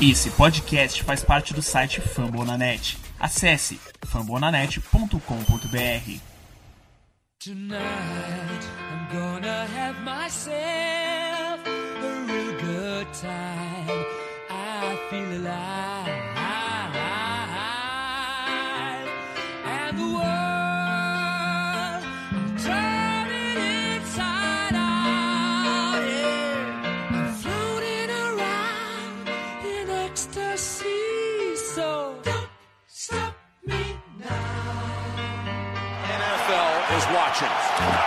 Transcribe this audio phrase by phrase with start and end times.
[0.00, 2.96] Esse podcast faz parte do site Fambonanet.
[3.18, 6.20] Acesse fambonanet.com.br.
[7.40, 7.80] Tonight
[8.92, 14.06] I'm gonna have myself a real good time.
[14.48, 15.97] I feel alive.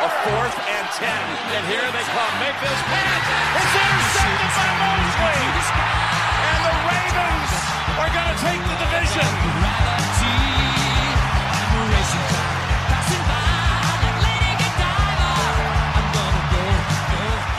[0.01, 1.23] A fourth and ten.
[1.53, 2.33] And here they come.
[2.41, 3.21] Make this pass.
[3.53, 5.45] It's intercepted by Mosley.
[6.41, 7.51] And the Ravens
[8.01, 9.29] are going to take the division.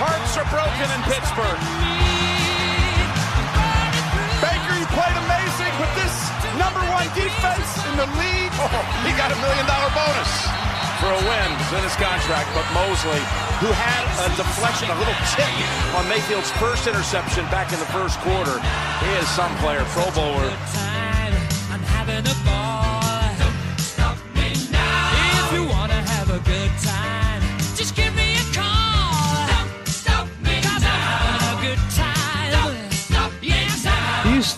[0.03, 1.63] Hearts are broken in Pittsburgh.
[4.43, 6.15] Baker, you played amazing, but this
[6.59, 10.72] number one defense in the league, oh, he got a million dollar bonus
[11.03, 12.47] for a win in his contract.
[12.55, 13.19] But Mosley,
[13.59, 15.51] who had a deflection, a little tip
[15.99, 18.63] on Mayfield's first interception back in the first quarter,
[19.03, 20.92] he is some player, Pro Bowler.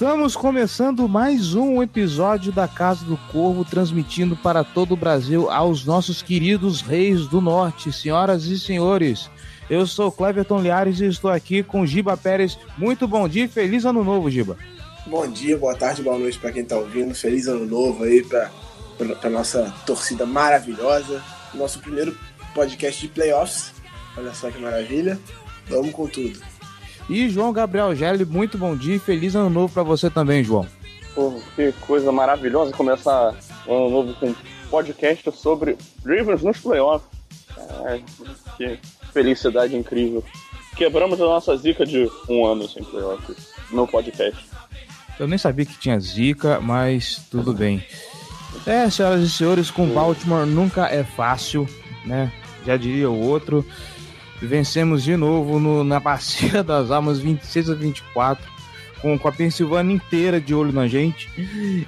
[0.05, 5.87] Estamos começando mais um episódio da Casa do Corvo, transmitindo para todo o Brasil aos
[5.87, 9.31] nossos queridos reis do norte, senhoras e senhores.
[9.71, 12.59] Eu sou Cleverton Liares e estou aqui com Giba Pérez.
[12.77, 14.59] Muito bom dia e feliz ano novo, Giba.
[15.07, 17.15] Bom dia, boa tarde, boa noite para quem tá ouvindo.
[17.15, 18.51] Feliz ano novo aí para
[18.99, 21.25] para nossa torcida maravilhosa.
[21.55, 22.15] Nosso primeiro
[22.55, 23.73] podcast de playoffs.
[24.19, 25.19] Olha só que maravilha.
[25.67, 26.39] Vamos com tudo.
[27.09, 30.67] E João Gabriel Gelli, muito bom dia e feliz ano novo para você também, João.
[31.15, 33.35] Pô, que coisa maravilhosa começar
[33.69, 34.35] um ano novo com
[34.71, 37.09] podcast sobre Ravens nos playoffs.
[37.87, 38.01] É,
[38.57, 38.79] que
[39.13, 40.25] felicidade incrível.
[40.77, 44.45] Quebramos a nossa zica de um ano sem playoffs no podcast.
[45.19, 47.85] Eu nem sabia que tinha zica, mas tudo bem.
[48.67, 51.69] É, senhoras e senhores, com Baltimore nunca é fácil,
[52.05, 52.33] né?
[52.67, 53.65] Já diria o outro.
[54.47, 58.45] Vencemos de novo no- na Bacia das Almas 26 a 24,
[59.01, 61.29] com, com a Pensilvânia inteira de olho na gente.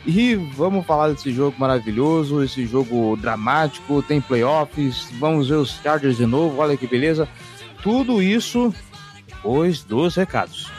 [0.06, 6.16] E vamos falar desse jogo maravilhoso, esse jogo dramático, tem playoffs, vamos ver os Chargers
[6.16, 7.28] de novo, olha que beleza.
[7.82, 8.74] Tudo isso
[9.26, 10.70] depois dos recados.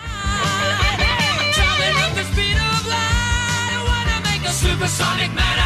[4.97, 5.56] Traveling at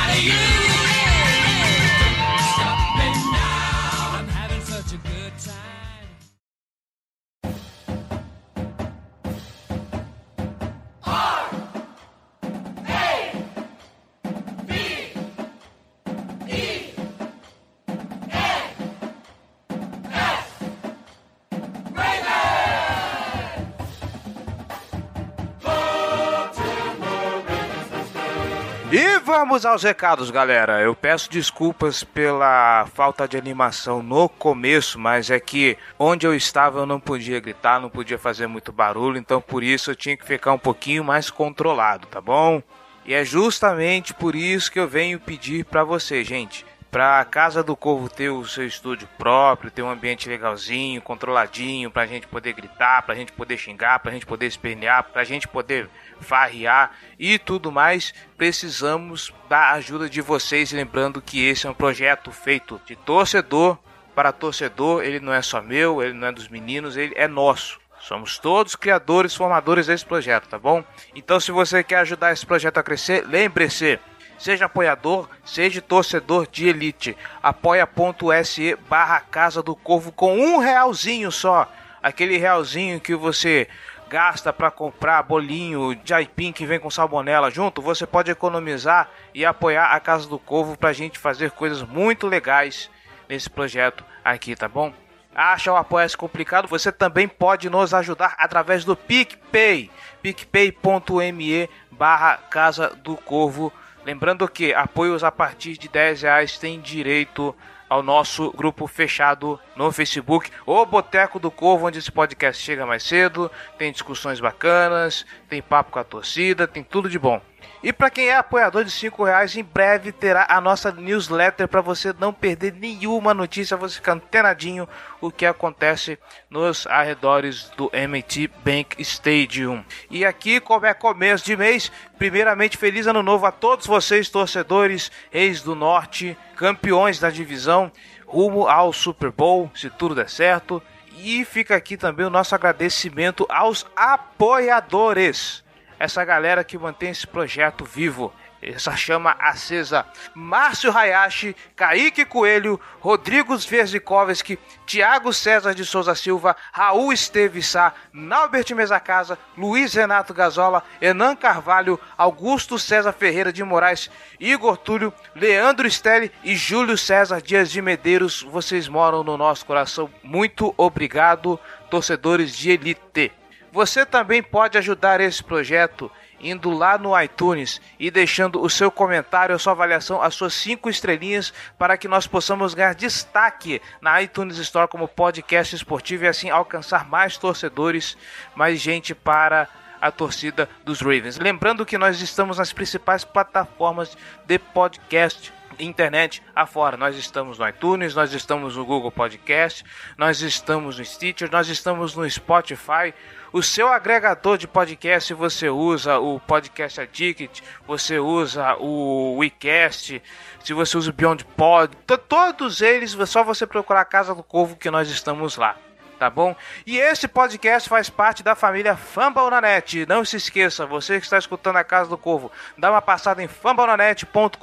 [29.42, 30.82] vamos aos recados, galera.
[30.82, 36.78] Eu peço desculpas pela falta de animação no começo, mas é que onde eu estava
[36.78, 40.24] eu não podia gritar, não podia fazer muito barulho, então por isso eu tinha que
[40.24, 42.62] ficar um pouquinho mais controlado, tá bom?
[43.04, 46.64] E é justamente por isso que eu venho pedir pra você, gente.
[46.92, 52.06] Pra Casa do Corvo ter o seu estúdio próprio, ter um ambiente legalzinho, controladinho, pra
[52.06, 56.92] gente poder gritar, pra gente poder xingar, pra gente poder espernear, pra gente poder farrear
[57.18, 60.74] e tudo mais, precisamos da ajuda de vocês.
[60.74, 63.78] Lembrando que esse é um projeto feito de torcedor
[64.14, 67.80] para torcedor, ele não é só meu, ele não é dos meninos, ele é nosso.
[68.02, 70.84] Somos todos criadores, formadores desse projeto, tá bom?
[71.16, 74.00] Então, se você quer ajudar esse projeto a crescer, lembre-se,
[74.42, 77.16] seja apoiador, seja torcedor de elite.
[77.44, 81.72] Apoia.se barra Casa do Corvo com um realzinho só.
[82.02, 83.68] Aquele realzinho que você
[84.10, 89.46] gasta para comprar bolinho de aipim que vem com salmonela junto, você pode economizar e
[89.46, 92.90] apoiar a Casa do Corvo pra gente fazer coisas muito legais
[93.30, 94.92] nesse projeto aqui, tá bom?
[95.34, 96.68] Acha o apoia-se complicado?
[96.68, 99.90] Você também pode nos ajudar através do PicPay,
[100.22, 103.72] picpay.me barra Casa do Corvo.
[104.04, 107.56] Lembrando que apoios a partir de 10 reais têm direito
[107.88, 113.04] ao nosso grupo fechado no Facebook, o Boteco do Corvo, onde esse podcast chega mais
[113.04, 117.42] cedo, tem discussões bacanas, tem papo com a torcida, tem tudo de bom.
[117.84, 121.82] E para quem é apoiador de 5 reais, em breve terá a nossa newsletter para
[121.82, 124.88] você não perder nenhuma notícia, você ficar antenadinho
[125.20, 126.20] o que acontece
[126.50, 129.84] nos arredores do MT Bank Stadium.
[130.10, 135.12] E aqui, como é começo de mês, primeiramente feliz ano novo a todos vocês, torcedores,
[135.34, 137.92] ex do norte, campeões da divisão,
[138.28, 140.82] rumo ao Super Bowl, se tudo der certo.
[141.18, 145.64] E fica aqui também o nosso agradecimento aos apoiadores
[146.02, 148.34] essa galera que mantém esse projeto vivo.
[148.62, 150.06] Essa chama acesa.
[150.36, 158.70] Márcio Hayashi, Kaique Coelho, Rodrigo Verzikovski, Tiago César de Souza Silva, Raul Esteves Sá, Naubert
[158.76, 166.32] Mesacasa, Luiz Renato Gazola, Enan Carvalho, Augusto César Ferreira de Moraes, Igor Túlio, Leandro Stelli
[166.44, 168.44] e Júlio César Dias de Medeiros.
[168.44, 170.08] Vocês moram no nosso coração.
[170.24, 171.60] Muito obrigado,
[171.90, 173.32] torcedores de elite.
[173.72, 179.56] Você também pode ajudar esse projeto indo lá no iTunes e deixando o seu comentário,
[179.56, 184.58] a sua avaliação, as suas cinco estrelinhas para que nós possamos ganhar destaque na iTunes
[184.58, 188.18] Store como podcast esportivo e assim alcançar mais torcedores,
[188.56, 189.70] mais gente para
[190.02, 191.38] a torcida dos Ravens.
[191.38, 196.98] Lembrando que nós estamos nas principais plataformas de podcast internet afora.
[196.98, 199.84] Nós estamos no iTunes, nós estamos no Google Podcast,
[200.18, 203.14] nós estamos no Stitcher, nós estamos no Spotify
[203.54, 210.24] o seu agregador de podcast, você usa o Podcast Addict, você usa o WeCast,
[210.64, 211.94] se você usa o Beyond Pod,
[212.30, 215.76] todos eles, só você procurar a Casa do Corvo que nós estamos lá.
[216.22, 216.56] Tá bom?
[216.86, 220.06] E esse podcast faz parte da família Fambonanet.
[220.06, 223.48] Não se esqueça, você que está escutando a Casa do Corvo, dá uma passada em
[223.48, 224.54] fambonanet.com.br.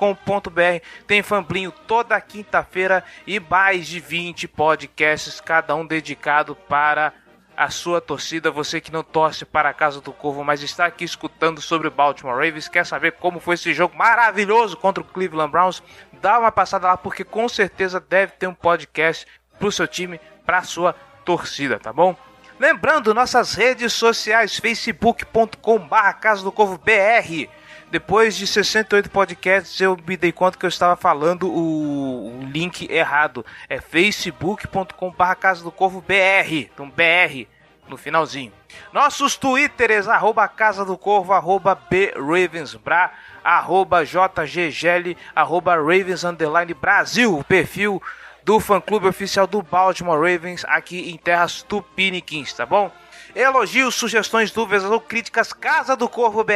[1.04, 7.12] Tem Famblinho toda quinta-feira e mais de 20 podcasts, cada um dedicado para
[7.56, 11.02] a sua torcida, você que não torce para a Casa do Corvo, mas está aqui
[11.02, 15.50] escutando sobre o Baltimore Ravens, quer saber como foi esse jogo maravilhoso contra o Cleveland
[15.50, 15.82] Browns,
[16.22, 19.26] dá uma passada lá porque com certeza deve ter um podcast
[19.58, 20.94] pro seu time, pra sua
[21.28, 22.16] torcida, tá bom?
[22.58, 27.50] Lembrando, nossas redes sociais, facebook.com.br Casa do Corvo BR,
[27.90, 33.44] depois de 68 podcasts, eu me dei conta que eu estava falando o, link errado.
[33.68, 36.70] É facebook.com.br Casa do Corvo BR.
[36.72, 37.46] Então, BR
[37.86, 38.52] no finalzinho.
[38.90, 43.12] Nossos twitters, arroba Casa do Corvo, arroba BRavensBra,
[43.44, 46.22] arroba JGGL, arroba Ravens
[46.80, 48.02] Brasil, perfil
[48.48, 52.90] do fã-clube oficial do Baltimore Ravens aqui em terras tupiniquins, tá bom?
[53.36, 56.54] Elogios, sugestões, dúvidas ou críticas, casa do corvo br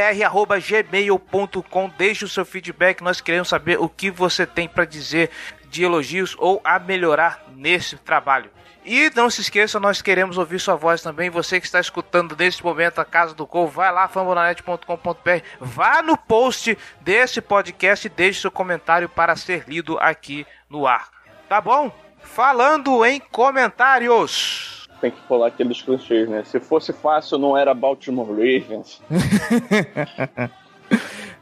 [0.88, 1.92] gmail.com.
[1.98, 5.28] Deixe o seu feedback, nós queremos saber o que você tem para dizer
[5.68, 8.50] de elogios ou a melhorar nesse trabalho.
[8.86, 11.28] E não se esqueça, nós queremos ouvir sua voz também.
[11.28, 16.16] Você que está escutando neste momento a Casa do Corvo, vai lá, fambonanet.com.br, vá no
[16.16, 21.21] post desse podcast e deixe seu comentário para ser lido aqui no ar.
[21.52, 21.92] Tá bom?
[22.22, 26.42] Falando em comentários tem que falar aqueles clichês, né?
[26.44, 29.02] Se fosse fácil, não era Baltimore Ravens.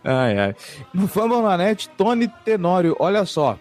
[0.03, 0.57] ai, ai.
[0.93, 3.57] No Fama na net, Tony Tenório, olha só.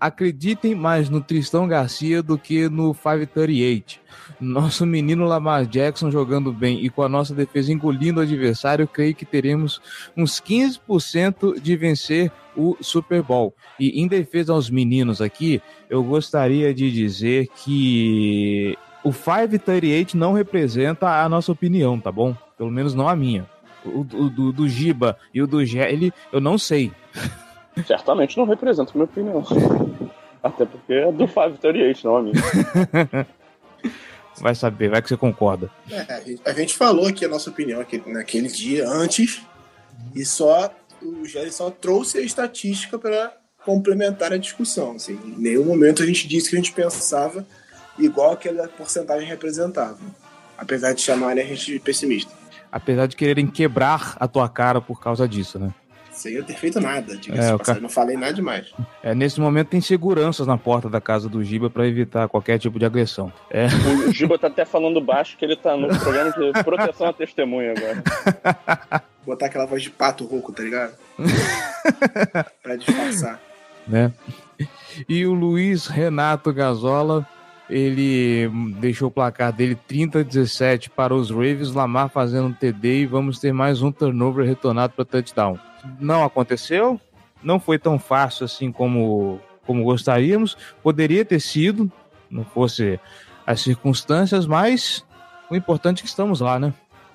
[0.00, 4.00] Acreditem mais no Tristão Garcia do que no 538.
[4.40, 9.14] Nosso menino Lamar Jackson jogando bem e com a nossa defesa engolindo o adversário, creio
[9.14, 9.80] que teremos
[10.16, 13.54] uns 15% de vencer o Super Bowl.
[13.78, 21.22] E em defesa aos meninos aqui, eu gostaria de dizer que o 538 não representa
[21.22, 22.36] a nossa opinião, tá bom?
[22.56, 23.46] Pelo menos não a minha.
[23.84, 26.90] O, do, do Giba e o do Gelli, eu não sei.
[27.86, 29.44] Certamente não representa a minha opinião.
[30.42, 32.34] Até porque é do 538, não a minha.
[34.40, 35.70] Vai saber, vai que você concorda.
[35.88, 39.42] É, a gente falou aqui a nossa opinião aqui, naquele dia antes,
[40.12, 43.32] e só o Gelli só trouxe a estatística para
[43.64, 44.92] complementar a discussão.
[44.92, 47.46] Assim, em nenhum momento a gente disse que a gente pensava
[47.98, 50.00] igual aquela porcentagem representava.
[50.58, 52.32] Apesar de chamarem a gente de pessimista.
[52.70, 55.72] Apesar de quererem quebrar a tua cara por causa disso, né?
[56.14, 57.80] Sem eu ter feito nada, é, cara...
[57.80, 58.72] não falei nada demais.
[59.02, 62.78] É, nesse momento tem seguranças na porta da casa do Giba para evitar qualquer tipo
[62.78, 63.32] de agressão.
[63.50, 63.66] É.
[64.06, 67.74] O Giba tá até falando baixo que ele tá no programa de proteção à testemunha
[67.76, 69.02] agora.
[69.26, 70.94] Botar aquela voz de pato rouco, tá ligado?
[72.62, 73.40] pra disfarçar.
[73.86, 74.12] Né?
[75.08, 77.26] E o Luiz Renato Gazola
[77.68, 83.02] ele deixou o placar dele 30 a 17 para os Ravens, Lamar fazendo um TD
[83.02, 85.58] e vamos ter mais um turnover retornado para touchdown.
[85.98, 87.00] Não aconteceu,
[87.42, 91.90] não foi tão fácil assim como, como gostaríamos, poderia ter sido,
[92.30, 93.00] não fosse
[93.46, 95.04] as circunstâncias, mas
[95.50, 96.72] o importante é que estamos lá, né?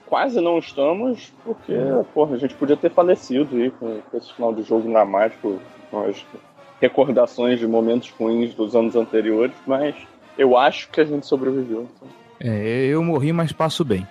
[0.09, 1.73] quase não estamos, porque
[2.13, 5.59] porra, a gente podia ter falecido aí com, esse final de jogo dramático,
[5.91, 6.25] com as
[6.81, 9.95] recordações de momentos ruins dos anos anteriores, mas
[10.39, 11.87] eu acho que a gente sobreviveu.
[11.95, 12.07] Então.
[12.39, 14.07] É, eu morri, mas passo bem.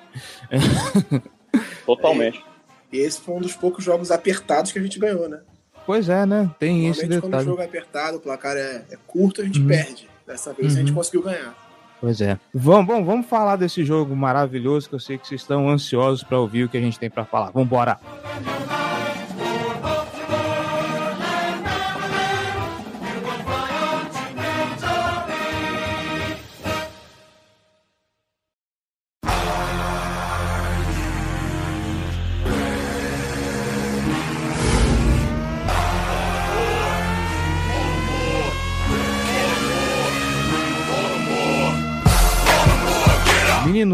[1.86, 2.44] Totalmente.
[2.92, 5.40] E esse foi um dos poucos jogos apertados que a gente ganhou, né?
[5.86, 6.50] Pois é, né?
[6.58, 7.44] Tem esse Normalmente quando o detalhe.
[7.48, 9.66] jogo é apertado, o placar é, é curto, a gente Uhum.
[9.68, 10.08] perde.
[10.26, 10.96] Dessa vez a gente Uhum.
[10.96, 11.54] conseguiu ganhar.
[12.00, 12.38] Pois é.
[12.54, 16.38] Vamos, bom, vamos falar desse jogo maravilhoso que eu sei que vocês estão ansiosos para
[16.38, 17.50] ouvir o que a gente tem para falar.
[17.50, 17.98] Vamos embora.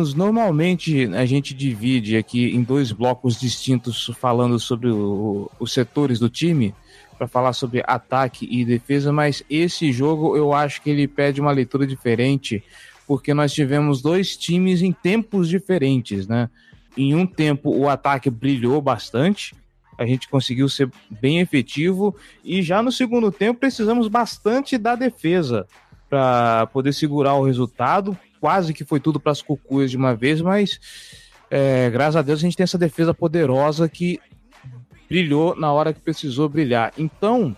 [0.05, 6.19] Meninos, normalmente a gente divide aqui em dois blocos distintos falando sobre o- os setores
[6.19, 6.75] do time
[7.17, 11.53] para falar sobre ataque e defesa, mas esse jogo eu acho que ele pede uma
[11.53, 12.63] leitura diferente
[13.07, 16.51] porque nós tivemos dois times em tempos diferentes, né?
[16.97, 19.55] Em um tempo o ataque brilhou bastante,
[19.99, 25.67] a gente conseguiu ser bem efetivo e já no segundo tempo precisamos bastante da defesa
[26.11, 28.17] para poder segurar o resultado.
[28.45, 30.79] Quase que foi tudo para as cucuias de uma vez, mas
[31.51, 34.21] é, graças a Deus a gente tem essa defesa poderosa que
[35.09, 36.93] brilhou na hora que precisou brilhar.
[36.99, 37.57] Então,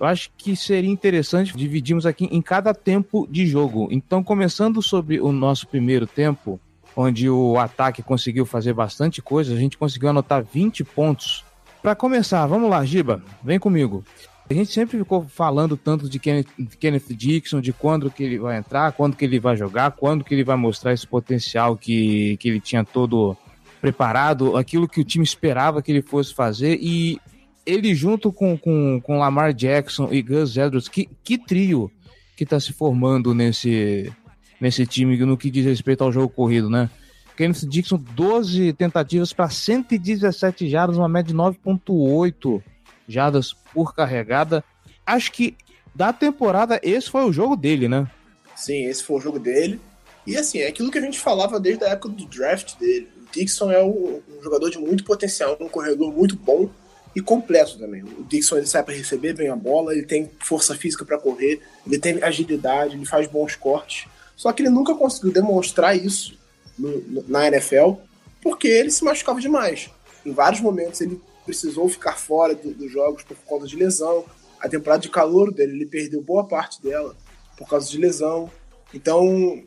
[0.00, 3.88] eu acho que seria interessante dividirmos aqui em cada tempo de jogo.
[3.90, 6.60] Então, começando sobre o nosso primeiro tempo,
[6.94, 11.44] onde o ataque conseguiu fazer bastante coisa, a gente conseguiu anotar 20 pontos.
[11.82, 14.04] Para começar, vamos lá, Giba, vem comigo.
[14.50, 16.46] A gente sempre ficou falando tanto de Kenneth,
[16.80, 20.34] Kenneth Dixon, de quando que ele vai entrar, quando que ele vai jogar, quando que
[20.34, 23.36] ele vai mostrar esse potencial que, que ele tinha todo
[23.78, 27.20] preparado, aquilo que o time esperava que ele fosse fazer e
[27.66, 31.90] ele junto com, com, com Lamar Jackson e Gus Edwards, que, que trio
[32.34, 34.10] que tá se formando nesse,
[34.58, 36.88] nesse time no que diz respeito ao jogo corrido, né?
[37.36, 42.62] Kenneth Dixon, 12 tentativas para 117 jardas, uma média de 9.8
[43.08, 44.62] jardas por carregada.
[45.06, 45.56] Acho que
[45.94, 48.06] da temporada esse foi o jogo dele, né?
[48.54, 49.80] Sim, esse foi o jogo dele.
[50.26, 53.08] E assim, é aquilo que a gente falava desde a época do draft dele.
[53.16, 56.68] O Dixon é um, jogador de muito potencial, um corredor muito bom
[57.16, 58.02] e completo também.
[58.02, 61.60] O Dixon ele sai para receber bem a bola, ele tem força física para correr,
[61.86, 64.06] ele tem agilidade, ele faz bons cortes.
[64.36, 66.38] Só que ele nunca conseguiu demonstrar isso
[66.78, 67.94] no- no- na NFL
[68.42, 69.90] porque ele se machucava demais.
[70.24, 74.22] Em vários momentos ele precisou ficar fora do- dos jogos por conta de lesão.
[74.60, 77.16] A temporada de calor dele, ele perdeu boa parte dela
[77.56, 78.50] por causa de lesão.
[78.92, 79.64] Então,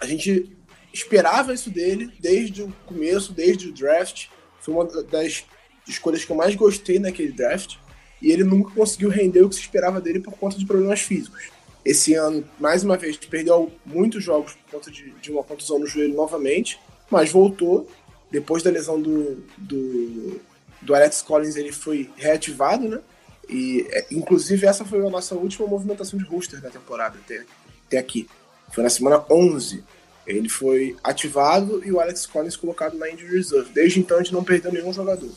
[0.00, 0.50] a gente
[0.92, 4.26] esperava isso dele desde o começo, desde o draft.
[4.60, 5.44] Foi uma das
[5.86, 7.76] escolhas que eu mais gostei naquele draft.
[8.20, 11.48] E ele nunca conseguiu render o que se esperava dele por conta de problemas físicos.
[11.84, 15.86] Esse ano, mais uma vez, perdeu muitos jogos por conta de, de uma contusão no
[15.86, 17.88] joelho novamente, mas voltou.
[18.30, 20.40] Depois da lesão do, do,
[20.80, 23.00] do Alex Collins, ele foi reativado, né?
[23.48, 27.44] E, é, inclusive, essa foi a nossa última movimentação de roster da temporada até,
[27.86, 28.28] até aqui.
[28.72, 29.82] Foi na semana 11.
[30.26, 33.72] Ele foi ativado e o Alex Collins colocado na Injury Reserve.
[33.72, 35.30] Desde então, a gente não perdeu nenhum jogador.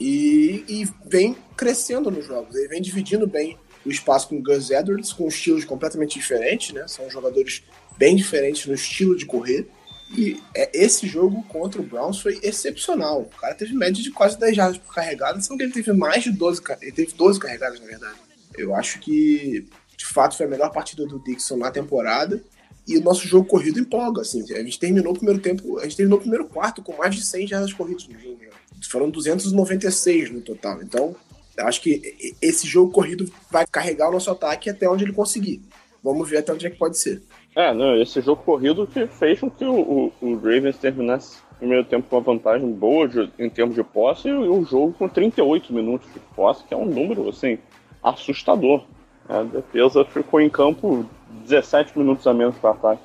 [0.00, 2.56] E, e vem crescendo nos jogos.
[2.56, 6.86] Ele vem dividindo bem o espaço com o Gus Edwards, com estilos completamente diferentes, né?
[6.88, 7.62] São jogadores
[7.96, 9.68] bem diferentes no estilo de correr.
[10.16, 13.22] E é, esse jogo contra o Browns foi excepcional.
[13.22, 16.24] O cara teve média de quase 10 jardas por carregada, sendo que ele teve mais
[16.24, 18.16] de 12, ca- ele teve 12 carregadas, na verdade.
[18.58, 22.42] Eu acho que, de fato, foi a melhor partida do Dixon na temporada.
[22.88, 24.42] E o nosso jogo corrido empolga, assim.
[24.52, 27.22] A gente terminou o primeiro tempo, a gente terminou o primeiro quarto com mais de
[27.22, 28.38] 100 jardas corridas no jogo.
[28.40, 28.48] né?
[28.90, 30.82] Foram 296 no total.
[30.82, 31.14] Então,
[31.56, 35.62] eu acho que esse jogo corrido vai carregar o nosso ataque até onde ele conseguir.
[36.02, 37.22] Vamos ver até onde é que pode ser.
[37.54, 41.54] É, não, esse jogo corrido que fez com que o, o, o Ravens terminasse o
[41.56, 45.08] primeiro tempo com uma vantagem boa de- em termos de posse e o jogo com
[45.08, 47.58] 38 minutos de posse, que é um número, assim,
[48.02, 48.84] assustador.
[49.28, 51.04] A defesa ficou em campo
[51.44, 53.02] 17 minutos a menos para ataque.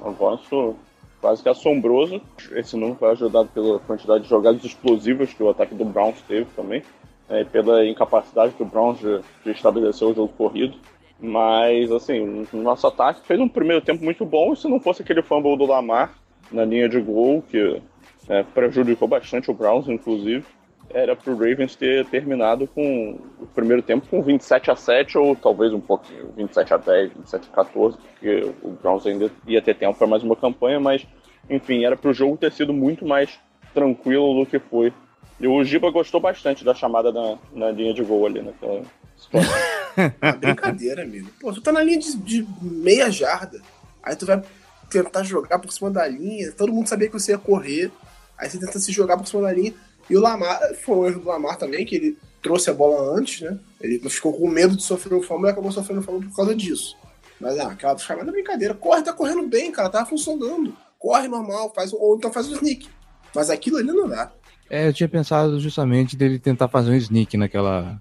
[0.00, 0.74] Um avanço
[1.20, 2.20] quase que assombroso.
[2.52, 6.46] Esse número foi ajudado pela quantidade de jogadas explosivas que o ataque do Browns teve
[6.56, 6.82] também,
[7.28, 10.76] né, e pela incapacidade do Browns de, de estabelecer o jogo corrido.
[11.22, 14.52] Mas, assim, o nosso ataque fez um primeiro tempo muito bom.
[14.52, 16.12] E se não fosse aquele fumble do Lamar
[16.50, 17.80] na linha de gol, que
[18.28, 20.44] é, prejudicou bastante o Browns, inclusive,
[20.90, 25.72] era pro Ravens ter terminado com o primeiro tempo com 27 a 7 ou talvez
[25.72, 29.96] um pouquinho, 27 a 10, 27 a 14, porque o Browns ainda ia ter tempo
[29.96, 31.06] para mais uma campanha, mas
[31.48, 33.38] enfim, era pro jogo ter sido muito mais
[33.72, 34.92] tranquilo do que foi.
[35.40, 38.82] E o Giba gostou bastante da chamada na, na linha de gol ali naquela
[39.16, 39.52] situação.
[40.20, 41.28] Ah, brincadeira, amigo.
[41.40, 43.60] Pô, tu tá na linha de, de meia jarda.
[44.02, 44.42] Aí tu vai
[44.88, 46.52] tentar jogar por cima da linha.
[46.52, 47.90] Todo mundo sabia que você ia correr.
[48.38, 49.74] Aí você tenta se jogar por cima da linha.
[50.08, 53.40] E o Lamar, foi um erro do Lamar também, que ele trouxe a bola antes,
[53.40, 53.58] né?
[53.80, 56.54] Ele ficou com medo de sofrer o fumble e acabou sofrendo o fumble por causa
[56.54, 56.96] disso.
[57.40, 58.74] Mas ah, aquela chamada é brincadeira.
[58.74, 59.88] Corre, tá correndo bem, cara.
[59.88, 60.76] Tava funcionando.
[60.98, 62.88] Corre normal, faz, ou então faz o sneak.
[63.34, 64.30] Mas aquilo ali não dá.
[64.70, 68.00] É, eu tinha pensado justamente dele tentar fazer um sneak naquela,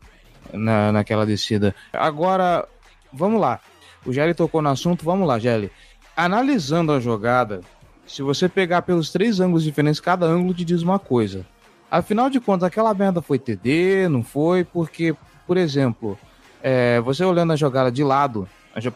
[0.54, 1.76] na, naquela descida.
[1.94, 2.68] Agora,
[3.12, 3.60] vamos lá.
[4.06, 5.72] O Gelli tocou no assunto, vamos lá, Gelli.
[6.16, 7.62] Analisando a jogada,
[8.06, 11.46] se você pegar pelos três ângulos diferentes, cada ângulo te diz uma coisa.
[11.90, 14.64] Afinal de contas, aquela merda foi TD, não foi?
[14.64, 16.18] Porque, por exemplo,
[16.64, 18.48] é, você olhando a jogada de lado,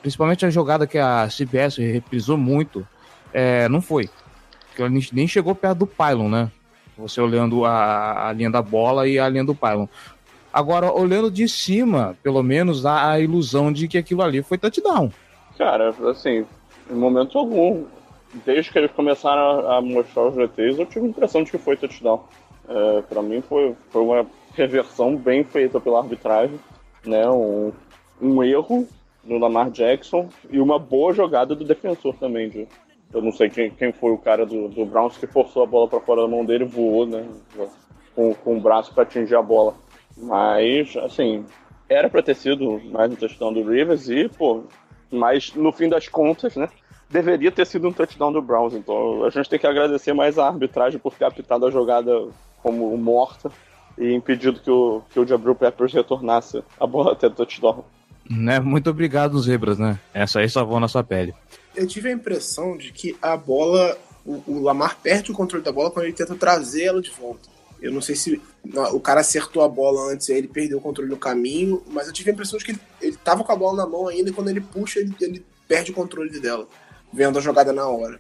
[0.01, 2.87] principalmente a jogada que a CBS reprisou muito,
[3.33, 4.09] é, não foi.
[4.67, 6.51] Porque ela nem chegou perto do pylon, né?
[6.97, 9.87] Você olhando a, a linha da bola e a linha do pylon.
[10.55, 15.11] Agora, olhando de cima, pelo menos dá a ilusão de que aquilo ali foi touchdown.
[15.57, 16.45] Cara, assim,
[16.89, 17.83] em momento algum,
[18.45, 21.75] desde que eles começaram a, mostrar os GTs, eu tive a impressão de que foi
[21.75, 22.23] touchdown.
[22.69, 26.57] É, para mim foi, foi uma reversão bem feita pela arbitragem,
[27.05, 27.29] né?
[27.29, 27.73] Um,
[28.21, 28.87] um erro
[29.25, 32.47] no Lamar Jackson e uma boa jogada do defensor também.
[32.47, 32.65] De,
[33.13, 35.89] eu não sei quem, quem foi o cara do, do Browns que forçou a bola
[35.89, 37.27] para fora da mão dele e voou, né?
[38.15, 39.75] Com, com o braço para atingir a bola.
[40.17, 41.45] Mas, assim,
[41.89, 44.63] era para ter sido mais um touchdown do Rivers e, pô,
[45.11, 46.69] mas no fim das contas, né?
[47.09, 48.73] Deveria ter sido um touchdown do Browns.
[48.73, 52.27] Então a gente tem que agradecer mais a arbitragem por ter apitado a jogada
[52.61, 53.51] como morta
[53.97, 57.85] e impedido que o, que o Jabril Peppers retornasse a bola até touchdown.
[58.29, 58.59] Né?
[58.59, 59.99] Muito obrigado, Zebras, né?
[60.13, 61.33] Essa aí salvou nossa pele.
[61.75, 63.95] Eu tive a impressão de que a bola,
[64.25, 67.54] o, o Lamar perde o controle da bola quando ele tenta trazer ela de volta.
[67.81, 68.41] Eu não sei se
[68.93, 72.07] o cara acertou a bola antes e aí ele perdeu o controle no caminho, mas
[72.07, 74.29] eu tive a impressão de que ele, ele tava com a bola na mão ainda
[74.29, 76.67] e quando ele puxa, ele, ele perde o controle dela,
[77.13, 78.19] vendo a jogada na hora.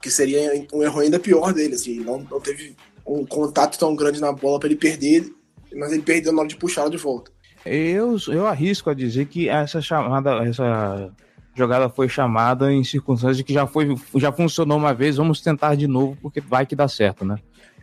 [0.00, 4.20] Que seria um erro ainda pior dele, assim, não, não teve um contato tão grande
[4.20, 5.32] na bola para ele perder,
[5.74, 7.30] mas ele perdeu na hora de puxá-la de volta.
[7.64, 11.12] Eu, eu arrisco a dizer que essa chamada, essa
[11.54, 15.76] jogada foi chamada em circunstâncias de que já foi, já funcionou uma vez, vamos tentar
[15.76, 17.36] de novo porque vai que dá certo, né?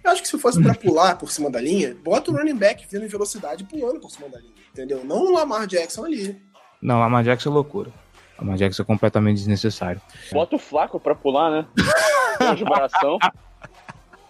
[0.03, 2.85] Eu acho que se fosse para pular por cima da linha, bota o running back
[2.89, 5.03] vindo em velocidade pulando por cima da linha, entendeu?
[5.03, 6.41] Não o Lamar Jackson ali.
[6.81, 7.89] Não, o Lamar Jackson é loucura.
[8.37, 10.01] O Lamar Jackson é completamente desnecessário.
[10.31, 11.65] Bota o flaco para pular, né?
[12.55, 13.17] de bração.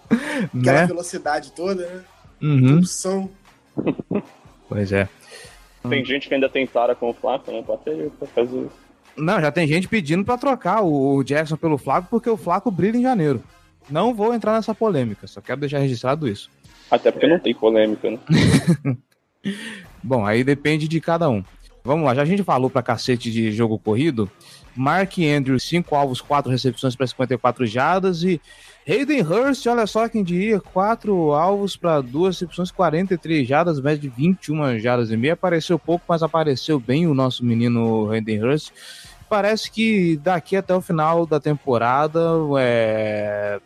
[0.10, 0.88] Aquela né?
[0.88, 2.04] velocidade toda, né?
[2.42, 2.80] Uhum.
[2.80, 3.30] Opção.
[4.68, 5.08] Pois é.
[5.88, 7.64] Tem gente que ainda tem tara com o flaco, né?
[7.66, 8.90] Pode ter pra fazer isso.
[9.16, 12.98] Não, já tem gente pedindo para trocar o Jackson pelo Flaco porque o Flaco brilha
[12.98, 13.44] em janeiro.
[13.90, 16.50] Não vou entrar nessa polêmica, só quero deixar registrado isso.
[16.90, 18.20] Até porque não tem polêmica, né?
[20.04, 21.44] Bom, aí depende de cada um.
[21.84, 24.30] Vamos lá, já a gente falou pra cacete de jogo corrido.
[24.76, 28.24] Mark Andrews, 5 alvos, 4 recepções para 54 jardas.
[28.24, 28.42] E
[28.88, 34.10] Hayden Hurst, olha só quem diria, 4 alvos para 2 recepções, 43 jardas, média de
[34.10, 35.34] 21 jardas e meia.
[35.34, 38.72] Apareceu pouco, mas apareceu bem o nosso menino Hayden Hurst.
[39.28, 42.20] Parece que daqui até o final da temporada
[42.60, 43.60] é,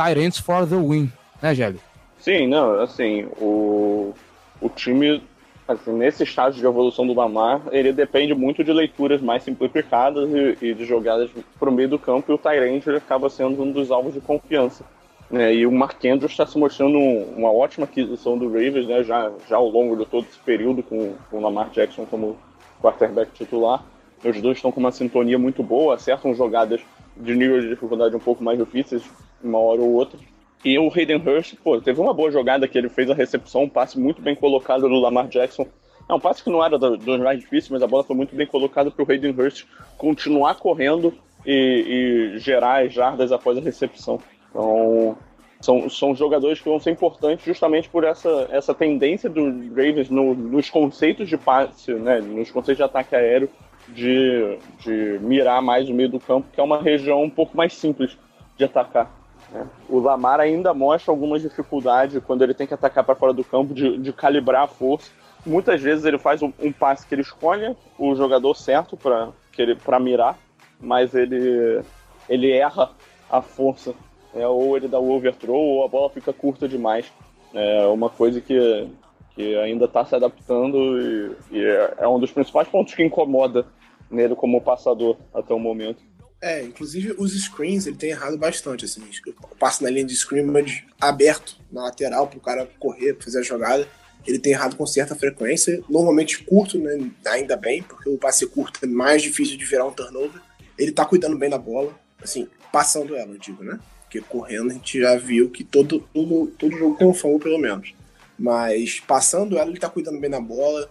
[0.00, 1.78] Tyrants for the win, né, Gélio?
[2.18, 4.14] Sim, não, assim, o,
[4.60, 5.22] o time,
[5.68, 10.66] assim, nesse estágio de evolução do Lamar, ele depende muito de leituras mais simplificadas e,
[10.66, 14.14] e de jogadas pro meio do campo, e o Tyrant acaba sendo um dos alvos
[14.14, 14.84] de confiança.
[15.30, 19.30] Né, e o Mark Andrews está se mostrando uma ótima aquisição do Ravens, né, já,
[19.48, 22.36] já ao longo de todo esse período, com, com o Lamar Jackson como
[22.82, 23.84] quarterback titular.
[24.24, 26.80] Os dois estão com uma sintonia muito boa, acertam jogadas
[27.16, 29.02] de nível de dificuldade um pouco mais difíceis,
[29.42, 30.18] uma hora ou outra.
[30.64, 33.68] E o Hayden Hurst, pô, teve uma boa jogada que ele fez a recepção, um
[33.68, 35.66] passe muito bem colocado do Lamar Jackson.
[36.08, 38.46] É um passe que não era dos mais difíceis, mas a bola foi muito bem
[38.46, 39.64] colocada para o Hayden Hurst
[39.96, 41.14] continuar correndo
[41.46, 44.20] e, e, gerar as jardas após a recepção.
[44.50, 45.16] Então,
[45.60, 50.34] são, são jogadores que vão ser importantes justamente por essa, essa tendência do Ravens no,
[50.34, 53.48] nos conceitos de passe, né, nos conceitos de ataque aéreo,
[53.94, 57.74] de, de mirar mais o meio do campo, que é uma região um pouco mais
[57.74, 58.16] simples
[58.56, 59.10] de atacar.
[59.52, 59.66] Né?
[59.88, 63.74] O Lamar ainda mostra algumas dificuldades quando ele tem que atacar para fora do campo,
[63.74, 65.10] de, de, calibrar a força.
[65.44, 70.38] Muitas vezes ele faz um, um passe que ele escolhe o jogador certo para mirar,
[70.78, 71.82] mas ele,
[72.28, 72.90] ele erra
[73.30, 73.94] a força.
[74.34, 74.46] Né?
[74.46, 77.10] Ou ele dá o overthrow, ou a bola fica curta demais.
[77.52, 78.88] É uma coisa que,
[79.34, 81.64] que ainda está se adaptando e, e,
[81.98, 83.66] é um dos principais pontos que incomoda
[84.10, 86.02] nele como passador até o momento.
[86.42, 89.02] É, inclusive os screens ele tem errado bastante, assim.
[89.26, 93.86] O passe na linha de scrimmage aberto, na lateral, pro cara correr, fazer a jogada.
[94.26, 97.10] Ele tem errado com certa frequência, normalmente curto, né?
[97.26, 100.40] Ainda bem, porque o passe curto é mais difícil de virar um turnover.
[100.78, 103.78] Ele tá cuidando bem da bola, assim, passando ela, eu digo, né?
[104.02, 107.58] Porque correndo a gente já viu que todo, todo, todo jogo tem um fumble, pelo
[107.58, 107.94] menos.
[108.38, 110.90] Mas passando ela, ele tá cuidando bem da bola,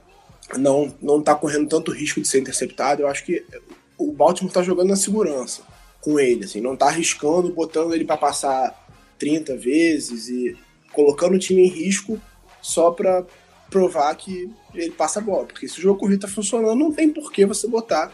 [0.57, 3.01] não, não tá correndo tanto risco de ser interceptado.
[3.01, 3.45] Eu acho que
[3.97, 5.61] o Baltimore tá jogando na segurança
[6.01, 10.57] com ele, assim, não tá arriscando, botando ele para passar 30 vezes e
[10.93, 12.19] colocando o time em risco
[12.61, 13.25] só para
[13.69, 15.45] provar que ele passa a bola.
[15.45, 18.11] Porque se o jogo corrido tá funcionando, não tem por que você botar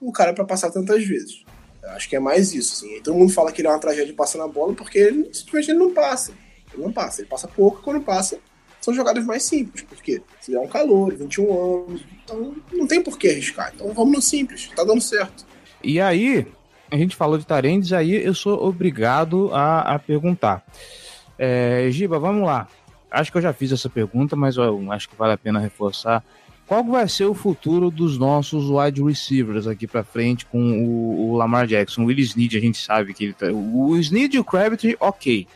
[0.00, 1.44] o cara para passar tantas vezes.
[1.82, 2.84] Eu acho que é mais isso.
[2.84, 3.00] Assim.
[3.00, 5.78] Todo mundo fala que ele é uma tragédia passando a bola porque ele, simplesmente ele
[5.78, 6.32] não passa.
[6.72, 7.20] Ele não passa.
[7.20, 8.38] Ele passa pouco quando passa
[8.80, 9.82] são jogadas mais simples.
[9.82, 13.72] Porque se é um calor, 21 anos, então não tem por que arriscar.
[13.74, 14.70] Então vamos no simples.
[14.74, 15.46] Tá dando certo.
[15.82, 16.46] E aí,
[16.90, 20.64] a gente falou de Tarendes, aí eu sou obrigado a, a perguntar.
[21.38, 22.66] É, Giba, vamos lá.
[23.10, 26.22] Acho que eu já fiz essa pergunta, mas eu acho que vale a pena reforçar.
[26.66, 31.36] Qual vai ser o futuro dos nossos wide receivers aqui para frente com o, o,
[31.36, 32.02] Lamar Jackson?
[32.02, 35.46] O Will Snead, a gente sabe que ele tá, o Snead e o Crabtree, ok.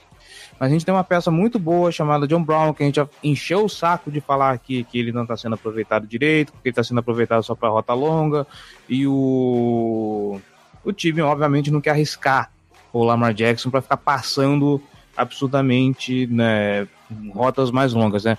[0.62, 3.64] Mas a gente tem uma peça muito boa chamada John Brown, que a gente encheu
[3.64, 6.84] o saco de falar aqui que ele não está sendo aproveitado direito, porque ele está
[6.84, 8.46] sendo aproveitado só para rota longa.
[8.88, 10.40] E o,
[10.84, 12.52] o time, obviamente, não quer arriscar
[12.92, 14.80] o Lamar Jackson para ficar passando
[15.16, 16.86] absurdamente né,
[17.34, 18.38] rotas mais longas, né?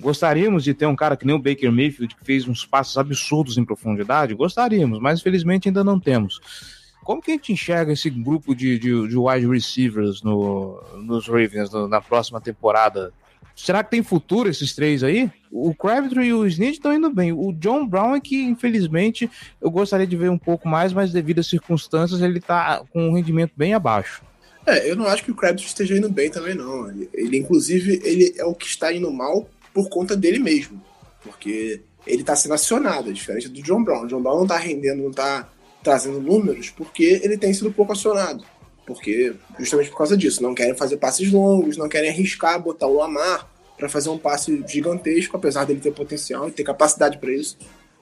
[0.00, 3.58] Gostaríamos de ter um cara que nem o Baker Mayfield, que fez uns passos absurdos
[3.58, 4.36] em profundidade?
[4.36, 6.79] Gostaríamos, mas infelizmente ainda não temos.
[7.04, 11.70] Como que a gente enxerga esse grupo de, de, de wide receivers no, nos Ravens
[11.70, 13.12] no, na próxima temporada?
[13.56, 15.30] Será que tem futuro esses três aí?
[15.50, 17.32] O Crabtree e o Snead estão indo bem.
[17.32, 21.40] O John Brown é que, infelizmente, eu gostaria de ver um pouco mais, mas devido
[21.40, 24.22] às circunstâncias, ele está com um rendimento bem abaixo.
[24.66, 26.88] É, eu não acho que o Crabtree esteja indo bem também, não.
[26.88, 30.80] Ele, ele, inclusive, ele é o que está indo mal por conta dele mesmo.
[31.22, 34.04] Porque ele está sendo acionado, diferente do John Brown.
[34.04, 35.48] O John Brown não está rendendo, não está
[35.82, 38.44] trazendo números, porque ele tem sido pouco acionado.
[38.86, 42.96] Porque, justamente por causa disso, não querem fazer passes longos, não querem arriscar, botar o
[42.96, 47.56] Lamar para fazer um passe gigantesco, apesar dele ter potencial e ter capacidade para isso.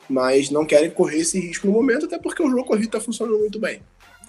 [0.09, 3.39] Mas não querem correr esse risco no momento, até porque o jogo corrido está funcionando
[3.39, 3.83] muito bem.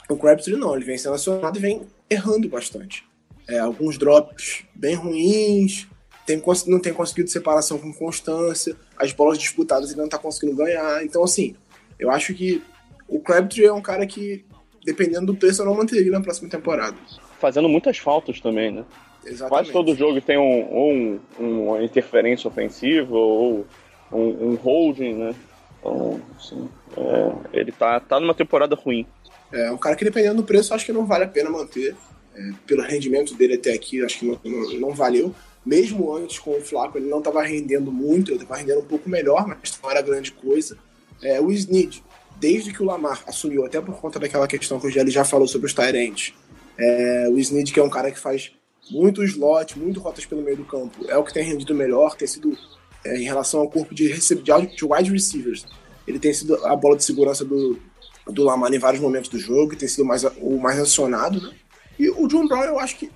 [0.09, 3.05] O Crabtree não, ele vem sendo acionado e vem errando bastante.
[3.47, 5.87] É, alguns drops bem ruins,
[6.25, 11.03] tem, não tem conseguido separação com constância, as bolas disputadas ele não está conseguindo ganhar.
[11.03, 11.55] Então, assim,
[11.97, 12.61] eu acho que
[13.09, 14.45] o Crabtree é um cara que,
[14.83, 16.97] dependendo do preço, eu não manteria na próxima temporada.
[17.39, 18.85] Fazendo muitas faltas também, né?
[19.25, 19.49] Exatamente.
[19.49, 23.65] Quase todo jogo tem um, ou um, uma interferência ofensiva ou
[24.11, 25.35] um, um holding, né?
[25.79, 29.05] Então, assim, é, ele tá, tá numa temporada ruim.
[29.51, 31.95] É um cara que, dependendo do preço, acho que não vale a pena manter.
[32.35, 35.33] É, pelo rendimento dele até aqui, acho que não, não, não valeu.
[35.65, 39.09] Mesmo antes com o Flaco, ele não estava rendendo muito, ele estava rendendo um pouco
[39.09, 40.77] melhor, mas não era grande coisa.
[41.21, 42.01] É, o Snead,
[42.39, 45.47] desde que o Lamar assumiu, até por conta daquela questão que o Gelli já falou
[45.47, 46.33] sobre os Tyrants,
[46.77, 48.51] é, o Snead, que é um cara que faz
[48.89, 52.27] muito slot, muito rotas pelo meio do campo, é o que tem rendido melhor, tem
[52.27, 52.57] sido
[53.05, 55.65] é, em relação ao corpo de, de wide receivers.
[56.07, 57.79] Ele tem sido a bola de segurança do,
[58.25, 61.53] do Lamar em vários momentos do jogo, tem sido mais, o mais acionado, né?
[61.99, 63.11] E o John Brown, eu acho que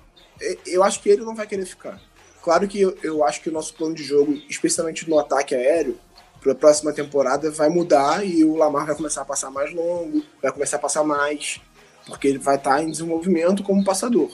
[0.66, 2.00] eu acho que ele não vai querer ficar.
[2.42, 5.96] Claro que eu, eu acho que o nosso plano de jogo, especialmente no ataque aéreo,
[6.44, 10.22] para a próxima temporada vai mudar e o Lamar vai começar a passar mais longo,
[10.42, 11.58] vai começar a passar mais,
[12.06, 14.30] porque ele vai estar tá em desenvolvimento como passador.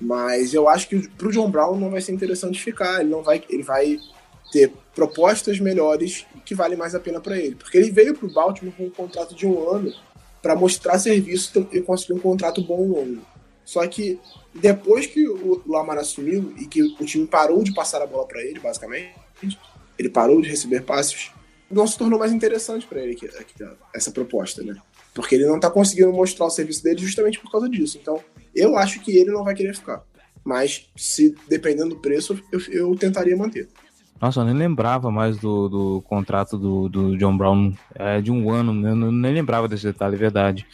[0.00, 3.22] Mas eu acho que para o John Brown não vai ser interessante ficar, ele não
[3.22, 3.96] vai, ele vai
[4.50, 8.32] ter propostas melhores que valem mais a pena para ele, porque ele veio para o
[8.32, 9.94] Baltimore com um contrato de um ano
[10.42, 13.22] para mostrar serviço e conseguir um contrato bom longo.
[13.64, 14.18] Só que
[14.52, 18.42] depois que o Lamar assumiu e que o time parou de passar a bola para
[18.42, 19.14] ele, basicamente,
[19.96, 21.30] ele parou de receber passes,
[21.72, 23.18] não se tornou mais interessante para ele
[23.94, 24.76] essa proposta, né?
[25.14, 27.98] Porque ele não tá conseguindo mostrar o serviço dele justamente por causa disso.
[28.00, 28.20] Então,
[28.54, 30.02] eu acho que ele não vai querer ficar.
[30.44, 33.68] Mas, se dependendo do preço, eu, eu tentaria manter.
[34.20, 38.50] Nossa, eu nem lembrava mais do, do contrato do, do John Brown é, de um
[38.50, 38.90] ano, né?
[38.90, 40.64] eu nem lembrava desse detalhe, é verdade.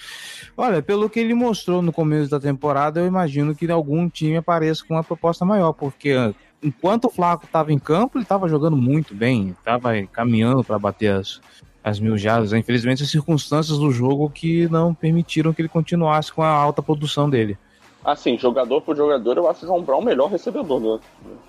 [0.55, 4.85] Olha, pelo que ele mostrou no começo da temporada, eu imagino que algum time apareça
[4.87, 6.13] com uma proposta maior, porque
[6.63, 11.13] enquanto o Flaco estava em campo, ele estava jogando muito bem, estava caminhando para bater
[11.13, 11.41] as,
[11.83, 12.53] as mil jardas.
[12.53, 17.29] Infelizmente, as circunstâncias do jogo que não permitiram que ele continuasse com a alta produção
[17.29, 17.57] dele.
[18.05, 21.01] Assim, jogador por jogador, eu acho o João Brown o melhor recebedor do.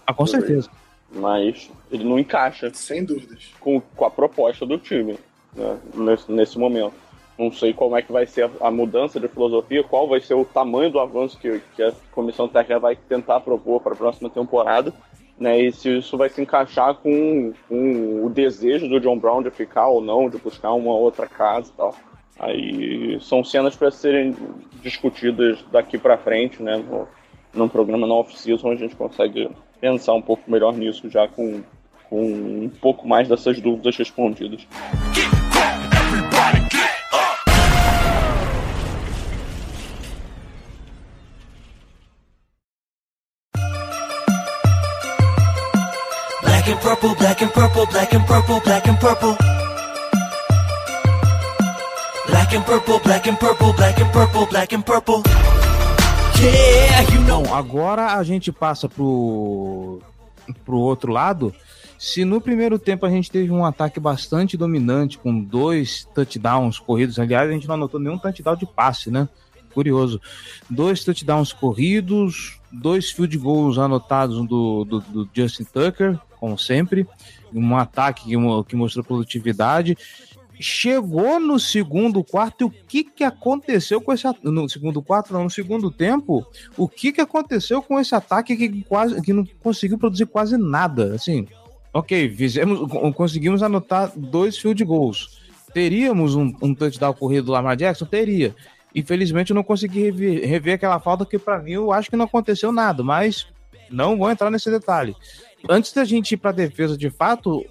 [0.05, 0.69] Ah, com certeza.
[1.11, 2.71] Mas ele não encaixa.
[2.73, 3.51] Sem dúvidas.
[3.59, 5.17] Com, com a proposta do time,
[5.55, 6.93] né, nesse, nesse momento.
[7.39, 10.43] Não sei como é que vai ser a, mudança de filosofia, qual vai ser o
[10.43, 14.93] tamanho do avanço que, que a comissão técnica vai tentar propor para a próxima temporada.
[15.39, 19.49] Né, e se isso vai se encaixar com, com, o desejo do John Brown de
[19.49, 21.95] ficar ou não, de buscar uma outra casa e tal.
[22.37, 24.35] Aí são cenas para serem
[24.81, 26.75] discutidas daqui para frente, né?
[26.75, 27.07] No,
[27.53, 29.49] num programa no off-season a gente consegue
[29.79, 31.61] pensar um pouco melhor nisso já com,
[32.09, 34.67] com um pouco mais dessas dúvidas respondidas.
[46.99, 49.37] Purple, black and purple, black and purple, black and purple.
[52.27, 55.23] Black and purple, black and purple, black and purple, black and purple.
[56.41, 57.43] Yeah, you know.
[57.43, 60.01] Bom, agora a gente passa pro,
[60.65, 61.53] pro outro lado.
[61.97, 67.19] Se no primeiro tempo a gente teve um ataque bastante dominante, com dois touchdowns corridos,
[67.19, 69.27] aliás, a gente não anotou nenhum touchdown de passe, né?
[69.73, 70.19] Curioso.
[70.69, 77.07] Dois touchdowns corridos, dois field goals anotados do, do, do Justin Tucker, como sempre.
[77.53, 78.35] Um ataque que,
[78.67, 79.97] que mostrou produtividade.
[80.59, 85.45] Chegou no segundo quarto e o que que aconteceu com esse no segundo quarto não
[85.45, 89.97] no segundo tempo o que que aconteceu com esse ataque que quase que não conseguiu
[89.97, 91.47] produzir quase nada assim?
[91.93, 95.39] Ok fizemos conseguimos anotar dois field goals.
[95.73, 98.05] Teríamos um, um touchdown corrido do Lamar Jackson?
[98.05, 98.53] Teria
[98.93, 102.25] infelizmente eu não consegui rever, rever aquela falta que para mim eu acho que não
[102.25, 103.47] aconteceu nada mas
[103.89, 105.15] não vou entrar nesse detalhe
[105.69, 107.65] antes da gente ir para defesa de fato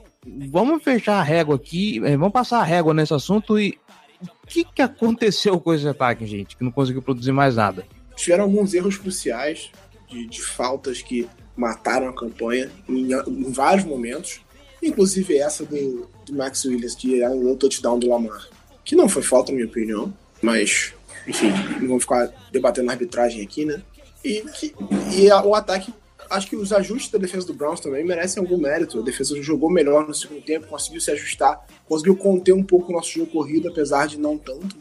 [0.51, 3.79] vamos fechar a régua aqui, eh, vamos passar a régua nesse assunto e
[4.21, 7.87] o que, que aconteceu com esse ataque, gente, que não conseguiu produzir mais nada?
[8.17, 9.71] Tiveram alguns erros cruciais
[10.09, 14.41] de, de faltas que mataram a campanha em, em, vários momentos,
[14.83, 18.49] inclusive essa do, do Max Williams, que era um touchdown do Lamar,
[18.85, 20.95] que não foi falta, na minha opinião, mas,
[21.29, 23.83] enfim, não vamos ficar debatendo a arbitragem aqui, né?
[24.25, 24.75] E, que,
[25.17, 25.93] e a, o ataque
[26.31, 28.99] acho que os ajustes da defesa do Browns também merecem algum mérito.
[28.99, 32.95] A defesa jogou melhor no segundo tempo, conseguiu se ajustar, conseguiu conter um pouco o
[32.95, 34.77] nosso jogo corrido, apesar de não tanto.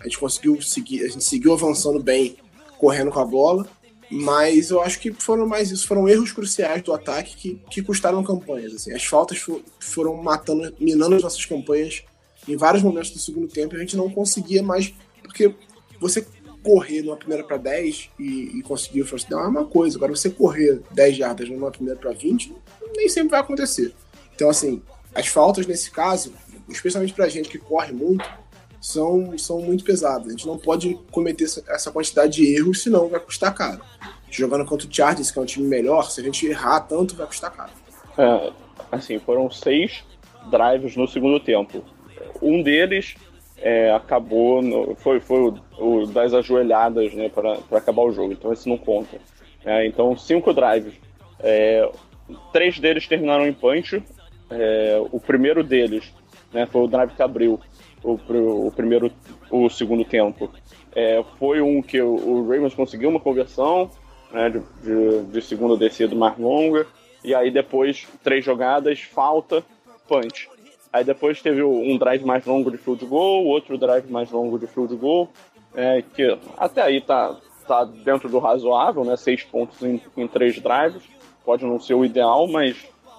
[0.00, 2.36] A gente conseguiu seguir, a gente seguiu avançando bem,
[2.78, 3.66] correndo com a bola.
[4.10, 8.22] Mas eu acho que foram mais isso, foram erros cruciais do ataque que, que custaram
[8.22, 8.74] campanhas.
[8.74, 8.92] Assim.
[8.92, 12.02] As faltas for, foram matando, minando as nossas campanhas
[12.46, 13.74] em vários momentos do segundo tempo.
[13.74, 15.54] A gente não conseguia mais, porque
[16.02, 16.26] você
[16.62, 19.96] correr numa primeira para 10 e, e conseguir o first down é uma coisa.
[19.96, 22.54] Agora, você correr 10 jardas numa primeira para 20,
[22.94, 23.94] nem sempre vai acontecer.
[24.34, 24.82] Então, assim,
[25.14, 26.32] as faltas nesse caso,
[26.68, 28.28] especialmente pra gente que corre muito,
[28.80, 30.28] são, são muito pesadas.
[30.28, 33.80] A gente não pode cometer essa quantidade de erros, senão vai custar caro.
[34.30, 37.26] Jogando contra o Chargers, que é um time melhor, se a gente errar tanto, vai
[37.26, 37.70] custar caro.
[38.18, 38.52] É,
[38.90, 40.04] assim, foram seis
[40.50, 41.84] drives no segundo tempo.
[42.40, 43.14] Um deles
[43.62, 48.52] é, acabou, no, foi, foi o, o, das ajoelhadas né, para acabar o jogo, então
[48.52, 49.18] esse não conta.
[49.64, 50.94] É, então, cinco drives.
[51.38, 51.88] É,
[52.52, 54.02] três deles terminaram em punch.
[54.50, 56.12] É, o primeiro deles
[56.52, 57.60] né, foi o drive que abriu
[58.02, 58.18] o,
[58.66, 59.10] o primeiro,
[59.48, 60.50] o segundo tempo.
[60.94, 63.88] É, foi um que o, o Ravens conseguiu uma conversão
[64.32, 66.86] né, de, de, de segunda descida mais longa.
[67.24, 69.64] E aí depois, três jogadas, falta,
[70.08, 70.48] punch.
[70.92, 74.66] Aí depois teve um drive mais longo de field goal, outro drive mais longo de
[74.66, 75.28] field goal,
[75.74, 77.34] é, que até aí tá,
[77.66, 79.16] tá dentro do razoável, né?
[79.16, 81.02] Seis pontos em, em três drives.
[81.44, 82.76] Pode não ser o ideal, mas,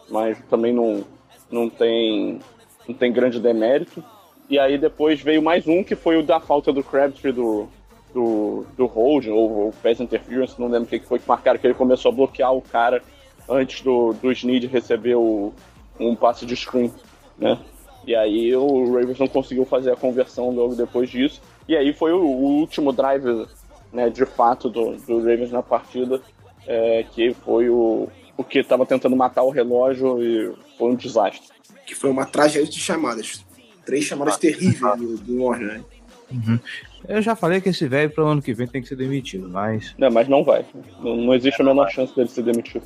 [0.08, 1.04] mas também não,
[1.50, 2.40] não, tem,
[2.88, 4.04] não tem grande demérito.
[4.48, 7.68] E aí depois veio mais um, que foi o da falta do Crabtree do,
[8.14, 11.74] do, do ou, ou pass interference, não lembro o que foi que marcaram, que ele
[11.74, 13.02] começou a bloquear o cara
[13.50, 15.52] antes do, do Snead receber o,
[16.00, 16.92] um passe de screen
[17.38, 17.60] né?
[18.06, 21.42] E aí o Ravens não conseguiu fazer a conversão logo depois disso.
[21.68, 23.48] E aí foi o, último drive,
[23.92, 26.22] né, de fato, do, do Ravens na partida,
[26.68, 31.48] é, que foi o, o que estava tentando matar o relógio e foi um desastre.
[31.86, 33.46] Que foi uma tragédia de chamadas.
[33.86, 34.96] Três chamadas ah, terríveis ah.
[34.96, 35.84] do, do Warner, né?
[36.32, 36.60] Uhum.
[37.08, 39.48] Eu já falei que esse velho para o ano que vem tem que ser demitido,
[39.50, 39.94] mas.
[39.98, 40.66] Não, mas não vai.
[41.00, 42.84] Não, não existe a menor chance dele ser demitido.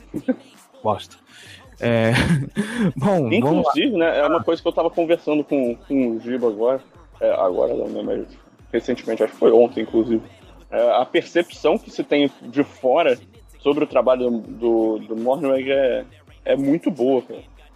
[0.84, 1.16] Bosta.
[1.80, 2.12] É...
[2.96, 6.82] Bom, Inclusive, né, é uma coisa que eu tava conversando com, com o Giba agora,
[7.22, 8.26] é, agora não, né, mas
[8.72, 10.22] recentemente, acho que foi ontem, inclusive.
[10.70, 13.18] É, a percepção que se tem de fora
[13.60, 16.06] sobre o trabalho do, do Mornweg é,
[16.46, 17.24] é muito boa.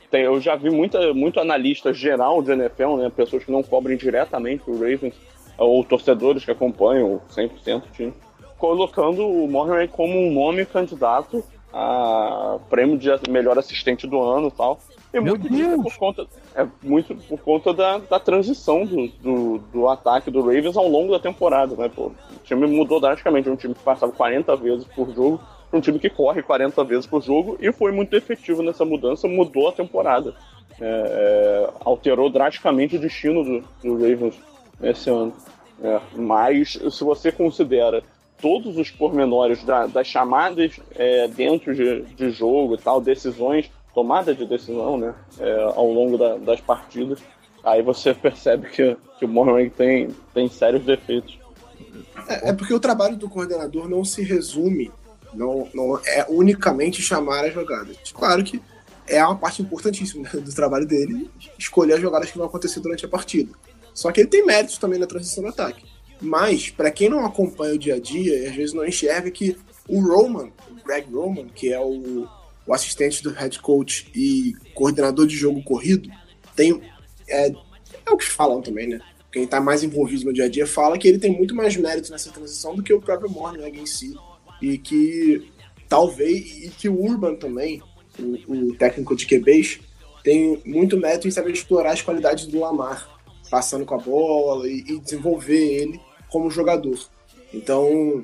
[0.10, 3.98] Tem, eu já vi muita, muito analista geral de NFL, né, pessoas que não cobrem
[3.98, 5.16] diretamente o Ravens,
[5.58, 8.14] ou torcedores que acompanham 100% do time,
[8.58, 14.52] colocando o Mornweg como um nome candidato a prêmio de melhor assistente do ano e
[14.52, 14.80] tal.
[15.14, 15.84] E Meu muito disso Deus!
[15.84, 20.78] por conta, é muito por conta da, da transição do, do, do ataque do Ravens
[20.78, 21.90] ao longo da temporada, né?
[21.94, 25.82] Pô, o time mudou drasticamente, um time que passava 40 vezes por jogo para um
[25.82, 29.72] time que corre 40 vezes por jogo e foi muito efetivo nessa mudança, mudou a
[29.72, 30.36] temporada.
[30.80, 34.36] É, é, alterou drasticamente o destino do, do Ravens
[34.82, 35.34] esse ano.
[35.82, 38.04] É, mas se você considera
[38.42, 44.34] todos os pormenores da- das chamadas é, dentro de, de jogo e tal, decisões, tomada
[44.34, 47.20] de decisão, né, é, ao longo da- das partidas,
[47.64, 51.40] aí você percebe que, que o Morgan tem, tem sérios defeitos.
[52.28, 54.92] É, é porque o trabalho do coordenador não se resume,
[55.34, 57.98] não, não é unicamente chamar as jogadas.
[58.14, 58.62] Claro que
[59.08, 63.10] é uma parte importantíssima do trabalho dele, escolher as jogadas que vão acontecer durante a
[63.10, 63.52] partida.
[63.94, 65.84] Só que ele tem méritos também na transição do ataque.
[66.22, 69.58] Mas, para quem não acompanha o dia a dia, e às vezes não enxerga que
[69.88, 72.28] o Roman, o Greg Roman, que é o,
[72.66, 76.10] o assistente do head coach e coordenador de jogo corrido,
[76.56, 76.80] tem.
[77.28, 77.52] É,
[78.06, 79.02] é o que falam também, né?
[79.32, 82.12] Quem tá mais envolvido no dia a dia fala que ele tem muito mais mérito
[82.12, 84.16] nessa transição do que o próprio Morning em si.
[84.62, 85.52] E que
[85.90, 86.66] talvez.
[86.66, 87.82] E que o Urban também,
[88.20, 89.80] o, o técnico de QBs,
[90.24, 93.10] tem muito mérito em saber explorar as qualidades do Lamar,
[93.50, 96.00] passando com a bola e, e desenvolver ele
[96.32, 96.98] como jogador.
[97.54, 98.24] Então,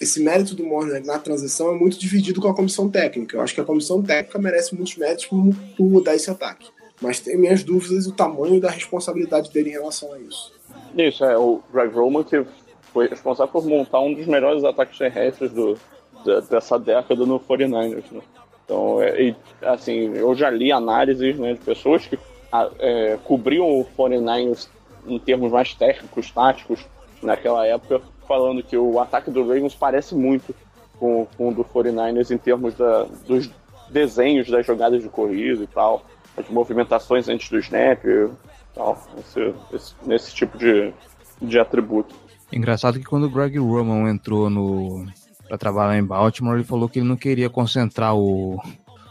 [0.00, 3.36] esse mérito do Morner na transição é muito dividido com a comissão técnica.
[3.36, 5.42] Eu acho que a comissão técnica merece muitos méritos por,
[5.76, 6.68] por mudar esse ataque.
[7.00, 10.52] Mas tem minhas dúvidas do tamanho da responsabilidade dele em relação a isso.
[10.96, 12.44] Isso, é o Greg Roman que
[12.92, 15.76] foi responsável por montar um dos melhores ataques terrestres do,
[16.24, 18.20] da- dessa década no 49ers, né?
[18.64, 22.18] Então, é, e, assim, eu já li análises né, de pessoas que
[22.52, 24.68] a- é, cobriam o 49ers
[25.06, 26.80] em termos mais técnicos, táticos,
[27.22, 30.54] naquela época, falando que o ataque do Ravens parece muito
[30.98, 33.50] com, com o do 49ers em termos da, dos
[33.90, 36.04] desenhos das jogadas de corrida e tal,
[36.36, 38.28] as movimentações antes do snap e
[38.74, 40.92] tal, esse, esse- nesse tipo de,
[41.40, 42.14] de atributo.
[42.52, 45.06] Engraçado que quando o Greg Roman entrou no
[45.48, 48.60] para trabalhar em Baltimore, ele falou que ele não queria concentrar o,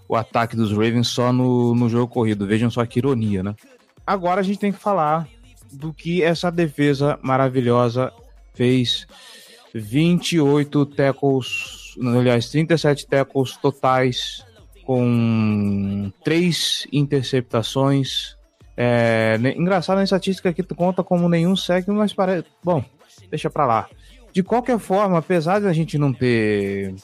[0.07, 2.45] o ataque dos Ravens só no, no jogo corrido.
[2.45, 3.55] Vejam só que ironia, né?
[4.05, 5.27] Agora a gente tem que falar
[5.71, 8.11] do que essa defesa maravilhosa
[8.53, 9.07] fez
[9.73, 14.45] 28 tackles, aliás, 37 tackles totais
[14.85, 18.35] com três interceptações.
[18.75, 22.47] É, engraçado, a estatística aqui conta como nenhum sec, mas parece.
[22.63, 22.83] Bom,
[23.29, 23.89] deixa pra lá.
[24.31, 26.95] De qualquer forma, apesar de a gente não ter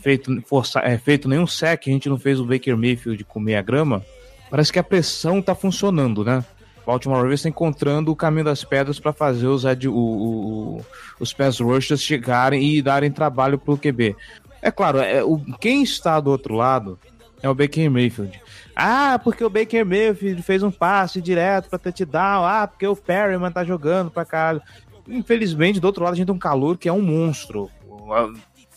[0.00, 3.62] feito, força, é, feito nenhum sec, a gente não fez o Baker Mayfield comer a
[3.62, 4.04] grama,
[4.50, 6.44] parece que a pressão tá funcionando, né?
[6.90, 10.84] Baltimore Ravens tá encontrando o caminho das pedras para fazer os, ad- o- o- o-
[11.20, 14.16] os pass rushers chegarem e darem trabalho pro QB.
[14.62, 16.98] É claro, é, o, quem está do outro lado
[17.42, 18.40] é o Baker Mayfield.
[18.76, 22.44] Ah, porque o Baker Mayfield fez um passe direto pra touchdown.
[22.44, 24.60] Ah, porque o Perryman tá jogando pra caralho.
[25.08, 27.70] Infelizmente, do outro lado, a gente tem um calor que é um monstro.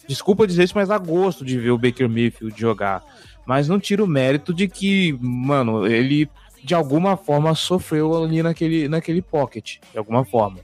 [0.07, 3.01] Desculpa dizer isso, mas dá gosto de ver o Baker Mayfield jogar.
[3.45, 6.29] Mas não tira o mérito de que, mano, ele
[6.63, 9.79] de alguma forma sofreu ali naquele, naquele pocket.
[9.91, 10.59] De alguma forma.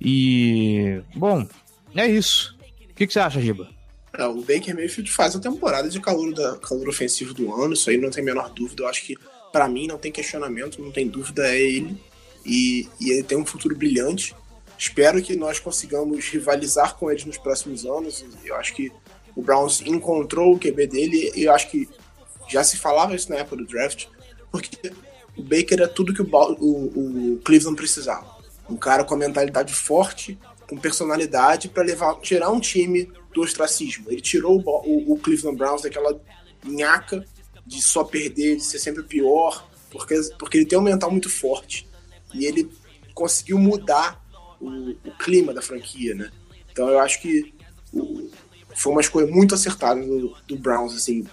[0.00, 1.00] E.
[1.14, 1.46] Bom,
[1.94, 2.56] é isso.
[2.90, 3.68] O que, que você acha, Giba?
[4.12, 7.88] É, o Baker Mayfield faz a temporada de calor, da, calor ofensivo do ano, isso
[7.88, 8.82] aí não tem a menor dúvida.
[8.82, 9.16] Eu acho que,
[9.52, 11.96] pra mim, não tem questionamento, não tem dúvida, é ele.
[12.44, 14.34] E, e ele tem um futuro brilhante.
[14.76, 18.24] Espero que nós consigamos rivalizar com eles nos próximos anos.
[18.44, 18.90] Eu acho que
[19.36, 21.88] o Browns encontrou o QB dele e eu acho que
[22.48, 24.06] já se falava isso na época do draft,
[24.50, 24.90] porque
[25.38, 28.36] o Baker é tudo que o, o, o Cleveland precisava.
[28.68, 34.06] Um cara com a mentalidade forte, com personalidade para levar, tirar um time do ostracismo.
[34.10, 36.20] Ele tirou o- o Cleveland Browns daquela
[36.64, 37.24] nhaca
[37.64, 41.88] de só perder, de ser sempre pior, porque, porque ele tem um mental muito forte.
[42.34, 42.70] E ele
[43.14, 44.22] conseguiu mudar
[44.60, 46.30] o, o clima da franquia, né?
[46.72, 47.54] Então eu acho que
[47.92, 48.30] o-
[48.74, 51.26] foi uma escolha muito acertada do, do Browns, assim.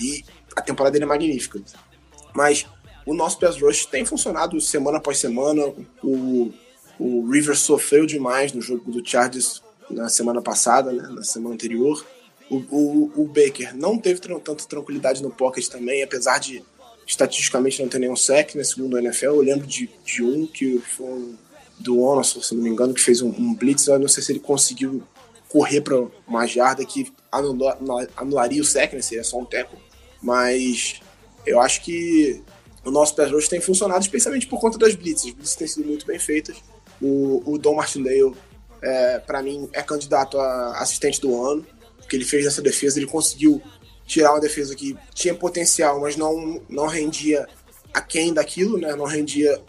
[0.00, 0.24] E
[0.56, 1.60] a temporada dele é magnífica.
[2.34, 2.66] Mas
[3.06, 5.72] o nosso pass rush tem funcionado semana após semana.
[6.02, 6.52] O,
[6.98, 12.04] o Rivers sofreu demais no jogo do Chargers na semana passada, né, na semana anterior.
[12.50, 16.62] O, o, o Baker não teve tanta tranquilidade no pocket também, apesar de
[17.06, 19.26] estatisticamente não ter nenhum sec, né, segundo o NFL.
[19.26, 21.34] Eu lembro de, de um que foi um,
[21.78, 23.86] do Onos, se não me engano, que fez um, um blitz.
[23.86, 25.02] Eu não sei se ele conseguiu
[25.48, 27.78] correr para uma jarda que anula-
[28.16, 29.76] anularia o sec, né, seria só um teco.
[30.22, 31.00] Mas
[31.46, 32.42] eu acho que
[32.84, 35.26] o nosso pass rush tem funcionado especialmente por conta das blitzes.
[35.26, 36.56] As blitzes têm sido muito bem feitas.
[37.00, 38.34] O, o Dom Martindale,
[38.82, 41.66] é, para mim, é candidato a assistente do ano,
[41.98, 43.62] porque ele fez nessa defesa, ele conseguiu
[44.06, 47.46] tirar uma defesa que tinha potencial, mas não, não rendia
[47.92, 48.94] aquém daquilo, né?
[48.94, 49.60] Não rendia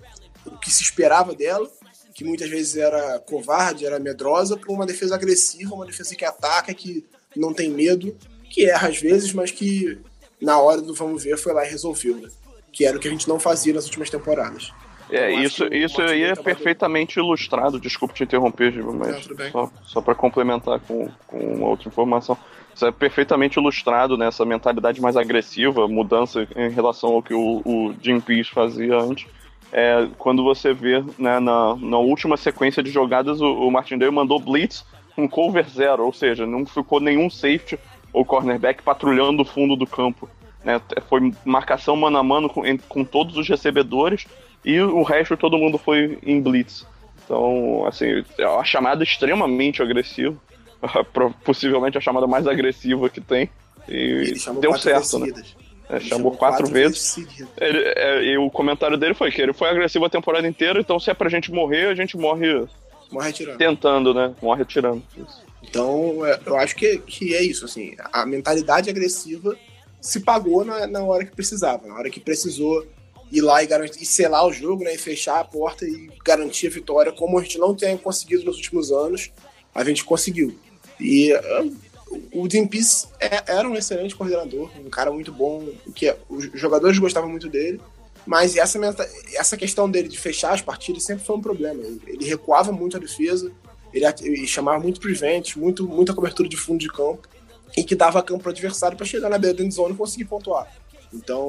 [0.45, 1.69] o que se esperava dela,
[2.13, 6.73] que muitas vezes era covarde, era medrosa, para uma defesa agressiva, uma defesa que ataca,
[6.73, 7.05] que
[7.35, 8.15] não tem medo,
[8.49, 9.97] que erra às vezes, mas que
[10.41, 12.29] na hora do vamos ver foi lá e resolveu, né?
[12.75, 14.71] Que era o que a gente não fazia nas últimas temporadas.
[15.09, 19.27] É, acho isso, isso aí é tava perfeitamente ilustrado, desculpa te interromper, Giba, Não, mas
[19.27, 19.51] bem.
[19.51, 22.37] só, só para complementar com, com uma outra informação.
[22.73, 27.95] Isso é perfeitamente ilustrado nessa mentalidade mais agressiva, mudança em relação ao que o, o
[28.01, 29.27] Jim Peace fazia antes.
[29.71, 34.39] É, quando você vê né, na, na última sequência de jogadas, o, o Martindale mandou
[34.39, 34.83] blitz
[35.15, 37.79] com cover zero, ou seja, não ficou nenhum safety
[38.11, 40.29] ou cornerback patrulhando o fundo do campo.
[40.65, 40.81] Né?
[41.07, 44.25] Foi marcação mano a mano com, com todos os recebedores
[44.63, 46.85] e o resto todo mundo foi em blitz.
[47.23, 50.35] Então, assim, é uma chamada extremamente agressiva.
[51.43, 53.49] Possivelmente a chamada mais agressiva que tem.
[53.87, 55.43] E deu quatro vezes certo, né?
[55.87, 56.99] É, chamou quatro, vezes.
[56.99, 57.47] seguidas.
[57.57, 60.99] Ele- é, e o comentário dele foi que ele foi agressivo a temporada inteira, então
[60.99, 62.65] se é pra gente morrer, a gente morre
[63.11, 64.33] Morre tentando, né?
[64.41, 65.01] Morre atirando.
[65.63, 69.55] Então, é, eu acho que, que é isso, assim, a mentalidade agressiva
[70.05, 72.85] se pagou na, na hora que precisava, na hora que precisou
[73.31, 76.67] ir lá e, garantir, e selar o jogo, né, e fechar a porta e garantir
[76.67, 79.31] a vitória, como a gente não tem conseguido nos últimos anos,
[79.73, 80.55] a gente conseguiu.
[80.99, 81.65] E é,
[82.31, 86.49] o Dean Peace é- era um excelente coordenador, um cara muito bom, que é- os
[86.53, 87.81] jogadores gostavam muito dele,
[88.25, 88.79] mas essa,
[89.33, 91.83] essa questão dele de fechar as partidas sempre foi um problema.
[91.83, 93.51] Ele, ele recuava muito a defesa,
[93.93, 97.27] ele, ele chamava muito prevent, muito, muita cobertura de fundo de campo,
[97.77, 100.25] e que dava campo para o adversário para chegar na beira da zone e conseguir
[100.25, 100.71] pontuar.
[101.13, 101.39] Então,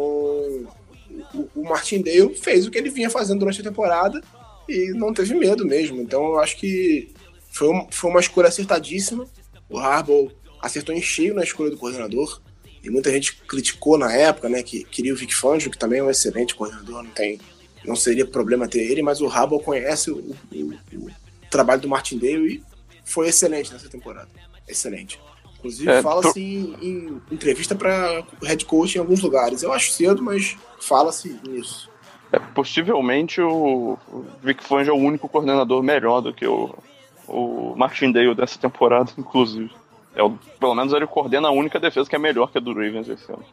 [1.35, 4.20] o, o Martindale fez o que ele vinha fazendo durante a temporada
[4.68, 6.01] e não teve medo mesmo.
[6.01, 7.12] Então, eu acho que
[7.51, 9.27] foi, um- foi uma escolha acertadíssima.
[9.68, 12.41] O Harbaugh acertou em cheio na escolha do coordenador.
[12.83, 16.03] E muita gente criticou na época, né, que queria o Vic Fangio, que também é
[16.05, 17.41] um excelente coordenador, não tem,
[17.85, 20.18] não seria problema ter ele, mas o Harbaugh conhece o,
[20.53, 21.11] o- o
[21.51, 22.62] trabalho do Martindale e
[23.05, 24.29] foi excelente nessa temporada.
[24.68, 25.18] Excelente.
[25.67, 29.62] Inclusive, É, fala-se em, em entrevista para head coach em alguns lugares.
[29.62, 31.91] Eu acho cedo, mas fala-se nisso.
[32.33, 33.99] É, possivelmente o
[34.43, 36.75] Vic Fangio é o único coordenador melhor do que o,
[37.27, 39.71] o Martindale dessa temporada, inclusive.
[40.14, 42.73] É o, pelo menos ele coordena a única defesa que é melhor que a do
[42.73, 43.45] Ravens esse ano.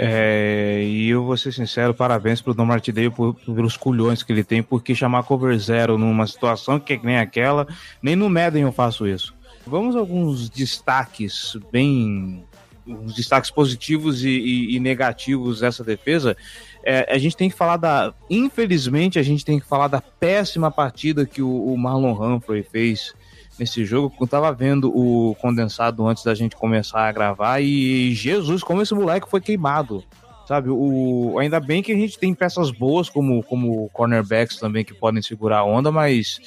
[0.00, 4.44] É, e eu vou ser sincero, parabéns pro Dom Martindale por, pelos culhões que ele
[4.44, 7.66] tem, porque chamar cover zero numa situação que que nem aquela,
[8.00, 9.34] nem no Madden eu faço isso.
[9.68, 12.44] Vamos a alguns destaques bem.
[12.86, 16.34] uns destaques positivos e, e- e negativos dessa defesa.
[16.82, 18.14] É, a gente tem que falar da.
[18.30, 23.12] Infelizmente, a gente tem que falar da péssima partida que o, o Marlon Humphrey fez
[23.58, 24.14] nesse jogo.
[24.18, 28.94] Eu tava vendo o condensado antes da gente começar a gravar e Jesus, como esse
[28.94, 30.02] moleque foi queimado.
[30.46, 34.94] Sabe, o, ainda bem que a gente tem peças boas como, como cornerbacks também que
[34.94, 36.40] podem segurar a onda, mas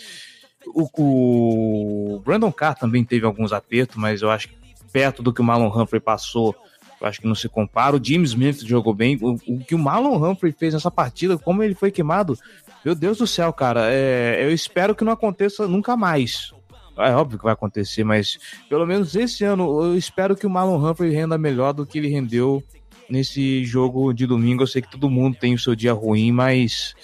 [0.67, 4.55] o, o Brandon Carr também teve alguns apertos, mas eu acho que
[4.91, 6.55] perto do que o Marlon Humphrey passou,
[6.99, 7.95] eu acho que não se compara.
[7.95, 9.17] O Jim Smith jogou bem.
[9.21, 12.37] O, o que o Marlon Humphrey fez nessa partida, como ele foi queimado,
[12.83, 16.53] meu Deus do céu, cara, é, eu espero que não aconteça nunca mais.
[16.97, 18.37] É óbvio que vai acontecer, mas
[18.69, 22.09] pelo menos esse ano eu espero que o Marlon Humphrey renda melhor do que ele
[22.09, 22.63] rendeu
[23.09, 24.63] nesse jogo de domingo.
[24.63, 26.95] Eu sei que todo mundo tem o seu dia ruim, mas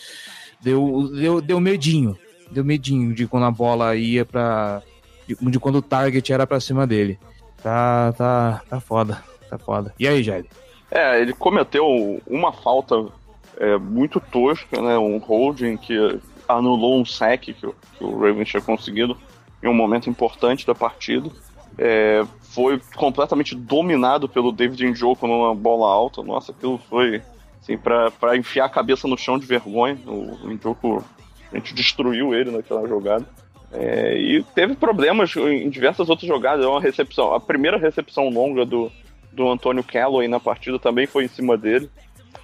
[0.61, 2.17] deu, deu, deu medinho.
[2.51, 4.81] Deu medinho de quando a bola ia pra.
[5.27, 7.19] de, de quando o target era pra cima dele.
[7.61, 9.93] Tá, tá, tá foda, tá foda.
[9.99, 10.45] E aí, Jair?
[10.89, 12.95] É, ele cometeu uma falta
[13.57, 14.97] é, muito tosca, né?
[14.97, 19.17] Um holding que anulou um sec que, o- que o Ravens tinha conseguido
[19.61, 21.29] em um momento importante da partida.
[21.77, 26.23] É, foi completamente dominado pelo David Njoku numa bola alta.
[26.23, 27.21] Nossa, aquilo foi
[27.61, 29.97] assim, pra enfiar a cabeça no chão de vergonha.
[30.07, 31.03] O, o Njoku,
[31.51, 33.25] a gente destruiu ele naquela jogada.
[33.71, 36.65] É, e teve problemas em diversas outras jogadas.
[36.65, 38.91] É Uma recepção, a primeira recepção longa do,
[39.31, 41.89] do Antônio Calloway na partida também foi em cima dele.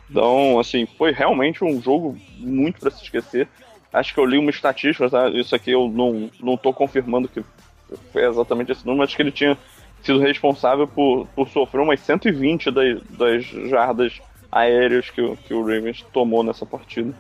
[0.10, 3.48] Então, assim, foi realmente um jogo muito para se esquecer.
[3.92, 5.30] Acho que eu li uma estatística, tá?
[5.30, 7.44] isso aqui eu não, não tô confirmando que
[8.12, 9.58] foi exatamente esse número, mas que ele tinha
[10.02, 14.20] sido responsável por, por sofrer umas 120 das, das jardas
[14.52, 17.14] aéreas que, que o Ravens tomou nessa partida.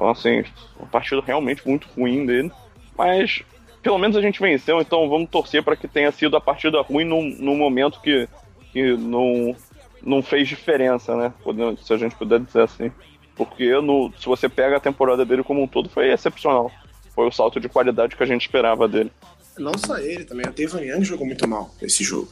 [0.00, 0.42] Então, assim,
[0.78, 2.50] uma partida realmente muito ruim dele.
[2.96, 3.42] Mas
[3.82, 7.04] pelo menos a gente venceu, então vamos torcer para que tenha sido a partida ruim
[7.04, 8.26] num, num momento que,
[8.72, 9.54] que não,
[10.02, 11.32] não fez diferença, né?
[11.44, 12.90] Podendo- Se a gente puder dizer assim.
[13.36, 16.70] Porque no, se você pega a temporada dele como um todo, foi excepcional.
[17.14, 19.12] Foi o salto de qualidade que a gente esperava dele.
[19.58, 22.28] Não só ele também, o Tevan Young jogou muito mal esse jogo.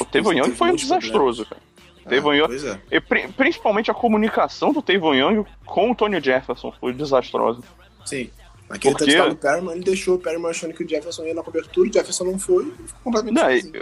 [0.00, 1.60] o Tevon Young foi um desastroso, cara.
[2.08, 2.80] Tevon Young, Pois é.
[2.90, 7.60] e pri- principalmente a comunicação do Tevon Young com o Tony Jefferson foi desastrosa.
[8.04, 8.30] Sim.
[8.68, 11.42] Naquele Porque- touchdown do Perryman, ele deixou o Perryman achando que o Jefferson ia na
[11.42, 13.34] cobertura, o Jefferson não foi e ficou completamente
[13.74, 13.80] Não,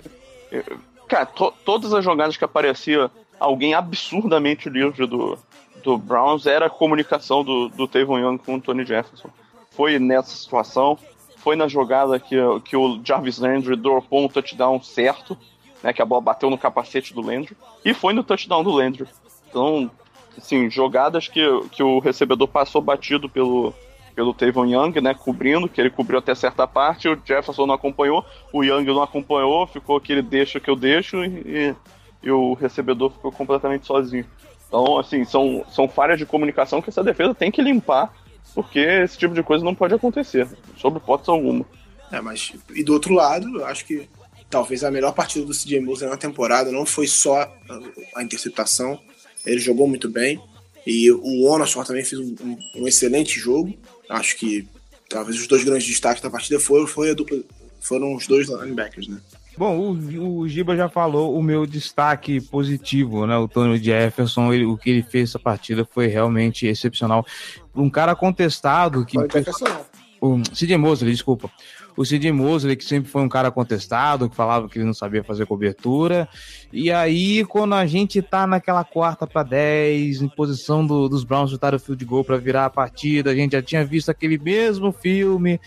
[0.51, 0.65] eu-
[1.07, 5.39] cara, to- todas as jogadas que aparecia alguém absurdamente livre do,
[5.83, 9.29] do Browns era a comunicação do, do Tavon Young com o Tony Jefferson.
[9.71, 10.99] Foi nessa situação,
[11.37, 15.37] foi na jogada que, que o Jarvis Landry dropou um touchdown certo,
[15.83, 19.07] né, que a bola bateu no capacete do Landry, e foi no touchdown do Landry.
[19.49, 19.91] Então,
[20.37, 23.73] assim, jogadas que, que o recebedor passou batido pelo,
[24.15, 28.25] pelo Tavon Young, né, cobrindo, que ele cobriu até certa parte, o Jefferson não acompanhou,
[28.53, 31.75] o Young não acompanhou, ficou aquele deixa que eu deixo e,
[32.23, 34.27] e o recebedor ficou completamente sozinho.
[34.67, 38.13] Então, assim, são, são falhas de comunicação que essa defesa tem que limpar,
[38.55, 41.65] porque esse tipo de coisa não pode acontecer, sob hipótese alguma.
[42.11, 44.09] É, mas e do outro lado, eu acho que
[44.51, 47.43] talvez a melhor partida do CJ Mosley na temporada não foi só
[48.15, 48.99] a, interceptação,
[49.45, 50.41] ele jogou muito bem
[50.87, 53.75] e o Onashor também fez um, um- um excelente jogo.
[54.09, 54.67] Acho que
[55.09, 57.39] talvez os dois grandes destaques da partida foram, foi dupla,
[57.81, 59.19] foram os dois linebackers, né?
[59.57, 63.37] Bom, o, o Giba já falou o meu destaque positivo, né?
[63.37, 67.27] O Tony Jefferson, ele- o que ele fez essa partida foi realmente excepcional.
[67.75, 69.17] Um cara contestado que.
[69.17, 69.29] Foi.
[70.21, 71.51] O CJ Mosley, desculpa.
[71.99, 75.25] O CJ Mosley, que sempre foi um cara contestado, que falava que ele não sabia
[75.25, 76.29] fazer cobertura.
[76.73, 81.51] E aí, quando a gente tá naquela quarta para 10, em posição do- dos Browns
[81.51, 84.93] chutar o field goal para virar a partida, a gente já tinha visto aquele mesmo
[84.93, 85.61] filme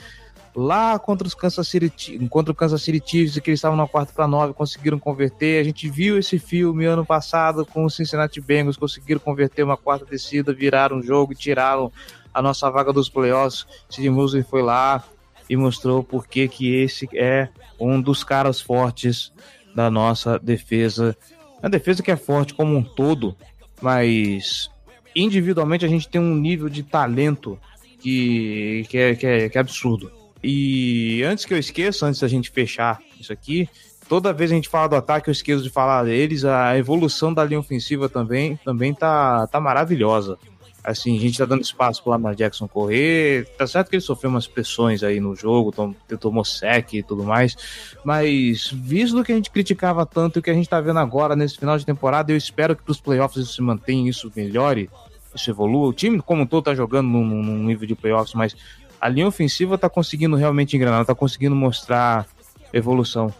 [0.56, 4.14] lá contra os Kansas City, contra o Kansas City Chiefs, que eles estavam na quarta
[4.14, 5.60] para 9, conseguiram converter.
[5.60, 10.06] A gente viu esse filme ano passado com os Cincinnati Bengals, conseguiram converter uma quarta
[10.06, 11.92] descida, viraram o jogo e tiraram
[12.34, 13.66] a nossa vaga dos playoffs.
[13.90, 15.04] Sid Mosley foi lá
[15.52, 19.34] e mostrou por que que esse é um dos caras fortes
[19.76, 21.14] da nossa defesa.
[21.62, 23.36] A defesa que é forte como um todo,
[23.82, 24.70] mas
[25.14, 27.60] individualmente a gente tem um nível de talento
[27.99, 30.10] que, que, é, que, é, que é absurdo.
[30.41, 33.68] E antes que eu esqueça, antes da gente fechar isso aqui,
[34.08, 37.43] toda vez a gente fala do ataque, eu esqueço de falar deles, a evolução da
[37.43, 40.38] linha ofensiva também, também tá, tá maravilhosa.
[40.84, 43.46] Assim, a gente tá dando espaço pro Lamar Jackson correr.
[43.58, 47.24] Tá certo que ele sofreu umas pressões aí no jogo, tom- tomou sec e tudo
[47.24, 47.56] mais.
[48.04, 50.98] Mas, visto do que a gente criticava tanto e o que a gente tá vendo
[51.00, 54.90] agora nesse final de temporada, eu espero que pros playoffs isso se mantenha, isso melhore,
[55.36, 55.88] isso evolua.
[55.90, 58.56] O time, como um todo, tá jogando num, num nível de playoffs, mas
[59.00, 62.26] a linha ofensiva tá conseguindo realmente engrenar, tá conseguindo mostrar
[62.74, 63.32] evolução.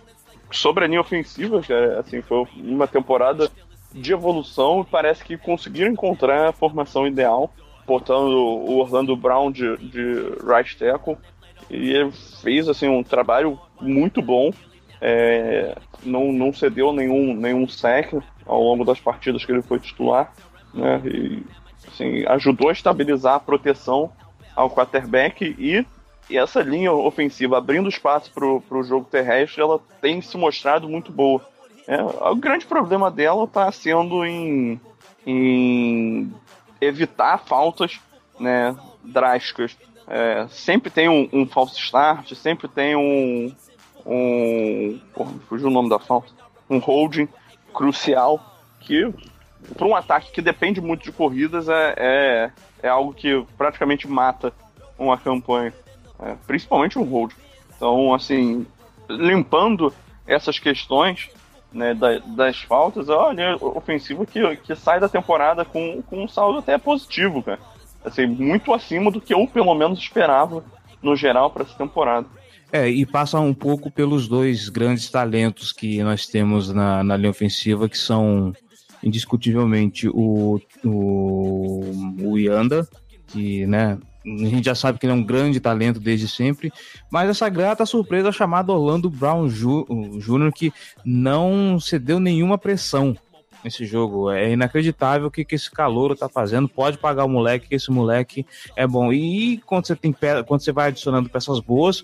[0.52, 3.50] Sobre a linha ofensiva, cara, assim, foi uma temporada
[3.94, 7.54] de evolução e parece que conseguiram encontrar a formação ideal,
[7.86, 10.04] botando o Orlando Brown de, de
[10.46, 11.18] right tackle
[11.70, 12.12] e ele
[12.42, 14.52] fez assim um trabalho muito bom.
[15.00, 20.32] É, não, não cedeu nenhum, nenhum sack ao longo das partidas que ele foi titular,
[20.74, 21.02] né?
[21.06, 21.44] E
[21.88, 24.12] assim, ajudou a estabilizar a proteção
[24.56, 25.86] ao quarterback e,
[26.30, 31.12] e essa linha ofensiva abrindo espaço para o jogo terrestre, ela tem se mostrado muito
[31.12, 31.42] boa.
[31.88, 34.80] É, o grande problema dela está sendo em,
[35.26, 36.34] em
[36.80, 38.00] evitar faltas
[38.40, 39.78] né, drásticas.
[40.08, 43.56] É, sempre tem um, um false start, sempre tem um.
[44.06, 46.32] um porra, fugiu o nome da falta.
[46.70, 47.28] Um holding
[47.74, 48.40] crucial
[48.80, 49.14] que,
[49.76, 52.52] para um ataque que depende muito de corridas, é, é,
[52.84, 54.54] é algo que praticamente mata
[54.98, 55.74] uma campanha.
[56.20, 57.32] É, principalmente um hold.
[57.76, 58.66] Então, assim,
[59.10, 59.94] limpando
[60.28, 61.30] essas questões
[61.72, 66.60] né, da- das faltas, olha, ofensiva que, que sai da temporada com, com um saldo
[66.60, 67.60] até positivo, cara.
[68.04, 70.64] Assim, muito acima do que eu, pelo menos, esperava
[71.02, 72.28] no geral para essa temporada.
[72.74, 77.30] É, e passa um pouco pelos dois grandes talentos que nós temos na, na linha
[77.30, 78.54] ofensiva, que são
[79.04, 81.82] indiscutivelmente o, o,
[82.24, 82.88] o Yanda,
[83.28, 86.72] que, né, a gente já sabe que ele é um grande talento desde sempre,
[87.10, 90.72] mas essa grata surpresa chamada Orlando Brown Jr., que
[91.04, 93.16] não cedeu nenhuma pressão
[93.64, 94.30] nesse jogo.
[94.32, 96.68] É inacreditável o que, que esse calouro tá fazendo.
[96.68, 98.46] Pode pagar o moleque, que esse moleque
[98.76, 99.12] é bom.
[99.12, 100.14] E quando você tem
[100.48, 102.04] quando você vai adicionando peças boas,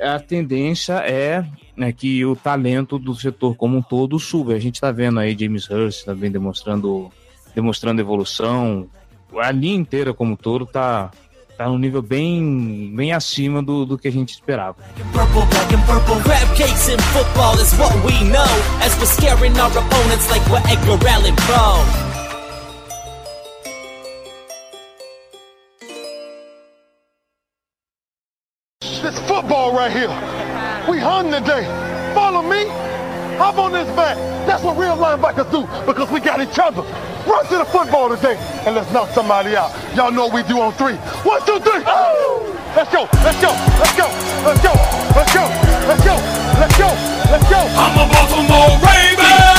[0.00, 1.44] a tendência é
[1.76, 4.54] né, que o talento do setor como um todo suba.
[4.54, 7.10] A gente tá vendo aí James Hurst também demonstrando,
[7.54, 8.88] demonstrando evolução.
[9.40, 11.10] A linha inteira como um todo tá,
[11.56, 14.76] tá num nível bem, bem acima do, do que a gente esperava.
[15.12, 16.22] Purple, black and purple.
[16.22, 18.44] Crab cakes in football is what we know.
[18.84, 22.12] As we're scaring our opponents like we're Edgar Allan Poe.
[28.80, 30.08] This football right here.
[30.88, 31.81] We hunting today
[33.72, 34.16] this man.
[34.46, 36.82] That's what real linebackers do because we got each other.
[37.26, 39.70] Run to the football today and let's knock somebody out.
[39.96, 40.96] Y'all know we do on three.
[41.24, 41.82] One, two, three.
[41.86, 42.52] Oh!
[42.74, 44.08] Let's go, let's go, let's go,
[44.46, 44.72] let's go,
[45.14, 45.44] let's go,
[45.86, 46.16] let's go,
[46.58, 46.88] let's go,
[47.30, 47.58] let's go.
[47.76, 49.52] I'm a Baltimore Raven!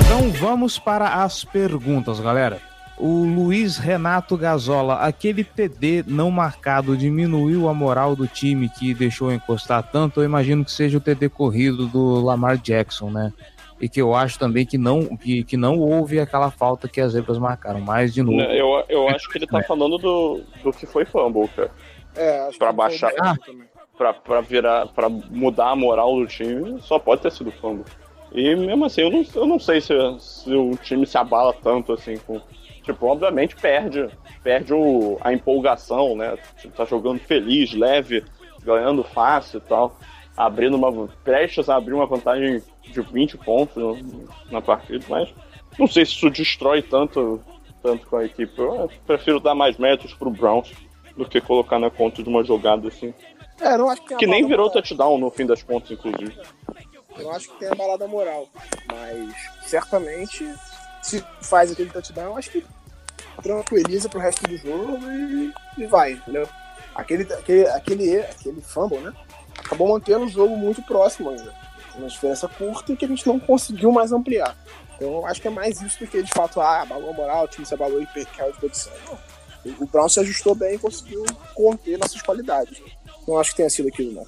[0.00, 2.58] Então vamos para as perguntas, galera.
[3.02, 9.32] O Luiz Renato Gazola, aquele TD não marcado diminuiu a moral do time que deixou
[9.32, 10.20] encostar tanto?
[10.20, 13.32] Eu imagino que seja o TD corrido do Lamar Jackson, né?
[13.80, 17.12] E que eu acho também que não, que, que não houve aquela falta que as
[17.12, 17.80] zebras marcaram.
[17.80, 18.38] Mas, de novo.
[18.38, 21.70] Eu, eu acho que ele tá falando do, do que foi fumble, cara.
[22.14, 23.12] É, acho Pra que baixar.
[23.38, 23.64] também.
[23.96, 27.84] Pra, pra virar, pra mudar a moral do time, só pode ter sido fumble.
[28.32, 31.94] E mesmo assim, eu não, eu não sei se, se o time se abala tanto
[31.94, 32.38] assim com.
[32.82, 34.08] Tipo, obviamente perde,
[34.42, 36.36] perde o, a empolgação, né?
[36.58, 38.24] Tipo, tá jogando feliz, leve,
[38.62, 39.96] ganhando fácil e tal.
[40.36, 41.08] Abrindo uma.
[41.22, 45.28] prestes a abrir uma vantagem de 20 pontos no- na partida, mas
[45.78, 47.40] não sei se isso destrói tanto,
[47.82, 48.52] tanto com a equipe.
[48.58, 50.72] Eu prefiro dar mais méritos pro Browns
[51.16, 53.12] do que colocar na conta de uma jogada assim.
[53.60, 54.82] É, não acho que Que nem virou moral.
[54.82, 56.34] touchdown no fim das contas, inclusive.
[57.18, 58.48] Eu não acho que tem a balada moral.
[58.90, 59.34] Mas
[59.68, 60.48] certamente,
[61.02, 62.64] se faz aquele touchdown, eu acho que
[63.42, 66.48] tranquiliza pro resto do jogo e, e vai, entendeu?
[66.94, 69.12] Aquele, aquele, aquele, aquele fumble, né?
[69.58, 71.54] Acabou mantendo o jogo muito próximo ainda.
[71.96, 74.56] Uma diferença curta e que a gente não conseguiu mais ampliar.
[74.96, 77.44] Então eu acho que é mais isso do que de fato, ah, abalou a moral,
[77.44, 78.90] o time se abalou e caiu de.
[79.06, 79.30] Não.
[79.78, 81.24] O Brown se ajustou bem e conseguiu
[81.54, 82.80] conter nossas qualidades.
[83.28, 84.26] Não acho que tenha sido aquilo, não.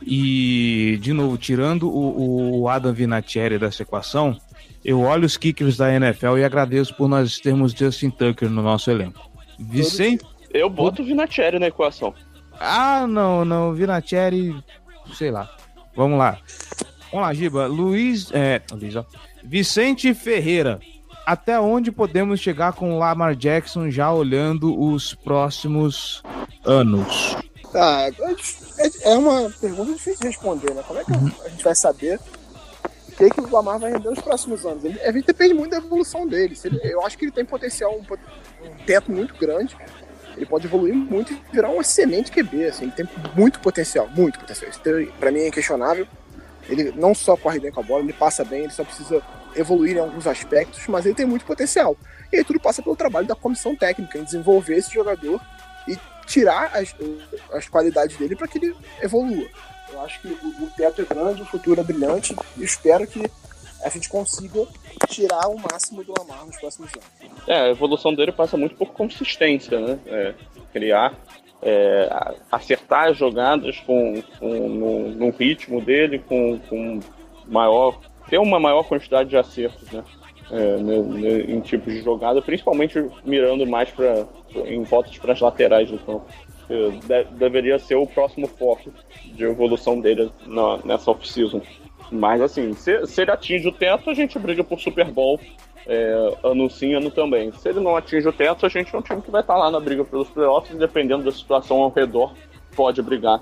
[0.00, 4.38] E, de novo, tirando o, o Adam Vinatieri dessa equação,
[4.86, 8.88] eu olho os kickers da NFL e agradeço por nós termos Justin Tucker no nosso
[8.88, 9.28] elenco.
[9.58, 10.24] Vicente.
[10.54, 12.14] Eu boto o Vinatieri na equação.
[12.60, 13.74] Ah, não, não.
[13.74, 14.54] Vinatieri.
[15.12, 15.50] Sei lá.
[15.96, 16.38] Vamos lá.
[17.10, 17.66] Vamos lá, Giba.
[17.66, 18.30] Luiz.
[18.32, 19.04] É, Luiz, ó.
[19.42, 20.78] Vicente Ferreira.
[21.26, 26.22] Até onde podemos chegar com o Lamar Jackson já olhando os próximos
[26.64, 27.36] anos?
[27.72, 30.84] Tá, é, é uma pergunta difícil de responder, né?
[30.86, 31.12] Como é que
[31.44, 32.20] a gente vai saber
[33.16, 34.84] que, que o Lamar vai render nos próximos anos?
[34.84, 36.56] Ele, a gente depende muito da evolução dele.
[36.64, 38.00] Ele- eu acho que ele tem potencial, um,
[38.66, 39.76] um teto muito grande.
[40.36, 42.66] Ele pode evoluir muito e virar um excelente QB.
[42.66, 44.70] Assim, ele tem muito potencial, muito potencial.
[44.70, 44.80] Isso
[45.18, 46.06] pra mim é inquestionável.
[46.68, 49.22] Ele não só corre bem com a bola, ele passa bem, ele só precisa
[49.54, 51.96] evoluir em alguns aspectos, mas ele tem muito potencial.
[52.32, 55.40] E aí tudo passa pelo trabalho da comissão técnica, em desenvolver esse jogador
[55.88, 55.96] e
[56.26, 56.94] tirar as,
[57.52, 59.46] as qualidades dele para que ele evolua.
[59.96, 63.30] Eu acho que o, o teto é grande, o futuro é brilhante e espero que
[63.82, 64.66] a gente consiga
[65.08, 67.38] tirar o máximo do Lamar nos próximos anos.
[67.46, 69.98] É, a evolução dele passa muito por consistência, né?
[70.06, 70.34] É,
[70.72, 71.14] criar,
[71.62, 72.08] é,
[72.52, 77.00] acertar as jogadas com, com no, no ritmo dele, com, com
[77.46, 77.98] maior.
[78.28, 80.04] ter uma maior quantidade de acertos, né?
[80.50, 85.98] É, em tipos de jogada, principalmente mirando mais pra, em voltas para as laterais do
[85.98, 86.26] campo.
[86.68, 88.90] É, de- deveria ser o próximo foco
[89.24, 91.60] de evolução dele na, nessa off-season.
[92.10, 95.40] Mas assim, se, se ele atinge o teto, a gente briga por Super Bowl
[95.86, 97.52] é, ano sim, ano também.
[97.52, 99.70] Se ele não atinge o teto, a gente é um time que vai estar lá
[99.70, 102.32] na briga pelos playoffs, dependendo da situação ao redor,
[102.74, 103.40] pode brigar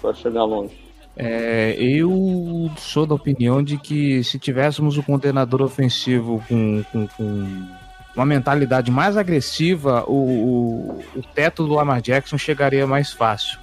[0.00, 0.74] para chegar longe.
[1.16, 7.68] É, eu sou da opinião de que se tivéssemos o coordenador ofensivo com, com- com
[8.16, 13.58] uma mentalidade mais agressiva, o, o, o teto do Lamar Jackson chegaria mais fácil.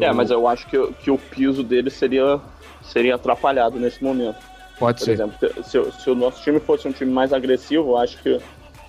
[0.00, 2.40] É, mas eu acho que, que o piso dele seria,
[2.82, 4.36] seria atrapalhado nesse momento.
[4.78, 5.12] Pode Por ser.
[5.12, 8.40] exemplo, se, se o nosso time fosse um time mais agressivo, eu acho que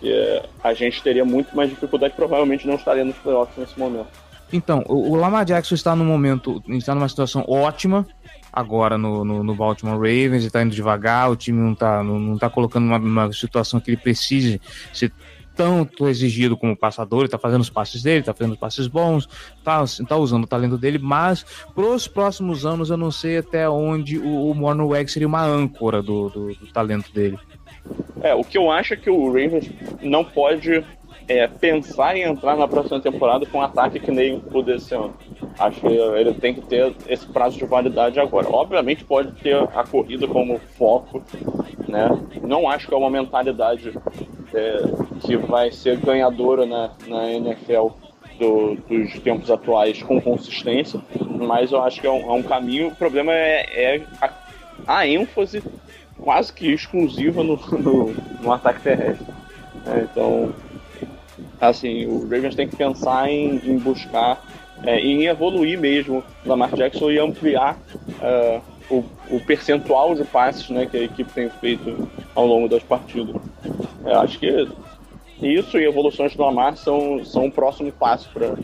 [0.03, 4.07] é, a gente teria muito mais dificuldade, provavelmente não estaria nos playoffs nesse momento.
[4.51, 8.05] Então, o, o Lamar Jackson está no momento, está numa situação ótima
[8.55, 12.17] agora no, no, no Baltimore Ravens, ele está indo devagar, o time não está não,
[12.17, 14.61] não tá colocando uma, uma situação que ele precise
[14.93, 15.11] ser
[15.55, 19.27] tanto exigido como passador, ele tá fazendo os passes dele, tá fazendo os passes bons,
[19.63, 24.17] tá, tá usando o talento dele, mas pros próximos anos eu não sei até onde
[24.17, 27.37] o, o Mornweg seria uma âncora do, do, do talento dele.
[28.21, 29.69] É, o que eu acho é que o Ravens
[30.01, 30.83] não pode
[31.27, 35.13] é, pensar em entrar na próxima temporada com um ataque que nem o desse ano.
[35.59, 38.47] Acho que ele tem que ter esse prazo de validade agora.
[38.49, 41.21] Obviamente pode ter a corrida como foco,
[41.87, 42.07] né?
[42.41, 43.93] Não acho que é uma mentalidade
[44.53, 44.77] é,
[45.21, 47.87] que vai ser ganhadora na, na NFL
[48.39, 52.89] do- dos tempos atuais com consistência, mas eu acho que é um, é um caminho.
[52.89, 54.29] O problema é, é a,
[54.87, 55.63] a ênfase
[56.17, 59.25] quase que exclusiva no, no, no ataque terrestre.
[59.87, 60.53] É, então,
[61.59, 64.41] assim, o Ravens tem que pensar em, em buscar
[64.83, 67.77] é, em evoluir mesmo Lamar Jackson e ampliar
[68.19, 69.03] uh, o,
[69.35, 73.35] o, percentual de passes né, que a equipe tem feito ao longo das partidas.
[74.03, 74.67] Eu acho que
[75.41, 78.55] isso e evoluções do Lamar são, são próximo passo para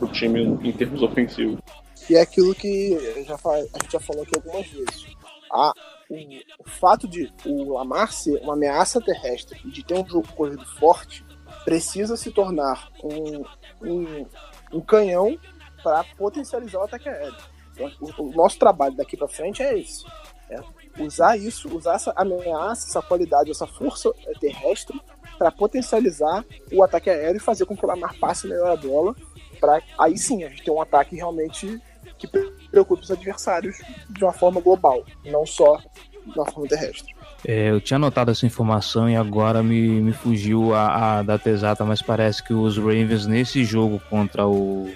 [0.00, 1.58] o time em termos ofensivos.
[2.08, 5.06] E é aquilo que já, a gente já falou aqui algumas vezes.
[5.50, 5.72] A,
[6.10, 6.16] o,
[6.58, 10.64] o, fato de o Lamar ser uma ameaça terrestre e de ter um jogo corrido
[10.78, 11.24] forte
[11.64, 13.44] precisa se tornar um,
[13.82, 14.26] um,
[14.72, 15.38] um canhão
[15.82, 17.36] para potencializar o ataque aéreo.
[17.72, 20.04] Então, o, o, nosso trabalho daqui para frente é esse.
[20.48, 20.60] É
[21.02, 25.00] usar isso, usar essa ameaça, essa qualidade, essa força terrestre
[25.36, 29.14] para potencializar o ataque aéreo e fazer com que o Lamar passe melhor a bola.
[29.58, 31.80] Para aí sim a gente ter um ataque realmente
[32.18, 32.28] que
[32.70, 35.78] preocupe os adversários de uma forma global, não só
[36.24, 37.14] de uma forma terrestre.
[37.46, 41.84] É, eu tinha notado essa informação e agora me, me fugiu a, a data exata,
[41.84, 44.90] mas parece que os Ravens nesse jogo contra o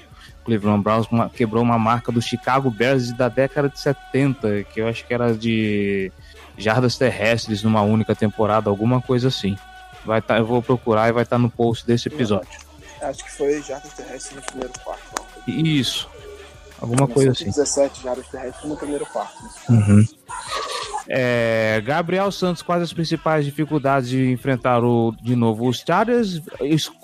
[0.44, 5.06] Cleveland Browns quebrou uma marca do Chicago Bears da década de 70, que eu acho
[5.06, 6.10] que era de
[6.56, 9.56] jardas terrestres numa única temporada, alguma coisa assim.
[10.06, 12.48] Vai tá, eu vou procurar e vai estar tá no post desse episódio.
[13.02, 15.22] Acho que foi jardas terrestres no primeiro quarto.
[15.46, 16.08] Isso.
[16.80, 17.46] Alguma coisa assim.
[17.46, 19.36] 17 jardas terrestres no primeiro quarto.
[19.68, 20.04] Uhum.
[21.08, 26.40] É, Gabriel Santos, quais as principais dificuldades de enfrentar o, de novo os Chargers?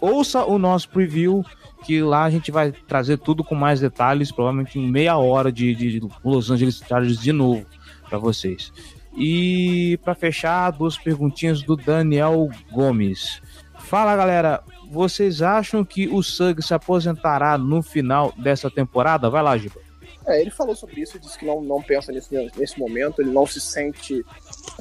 [0.01, 1.45] Ouça o nosso preview,
[1.85, 5.75] que lá a gente vai trazer tudo com mais detalhes, provavelmente em meia hora de,
[5.75, 7.65] de, de Los Angeles Chargers de novo
[8.09, 8.71] para vocês.
[9.17, 13.41] E para fechar, duas perguntinhas do Daniel Gomes.
[13.85, 19.29] Fala galera, vocês acham que o Sugg se aposentará no final dessa temporada?
[19.29, 19.79] Vai lá, Giba.
[20.27, 23.47] É, ele falou sobre isso, disse que não, não pensa nesse, nesse momento, ele não
[23.47, 24.25] se sente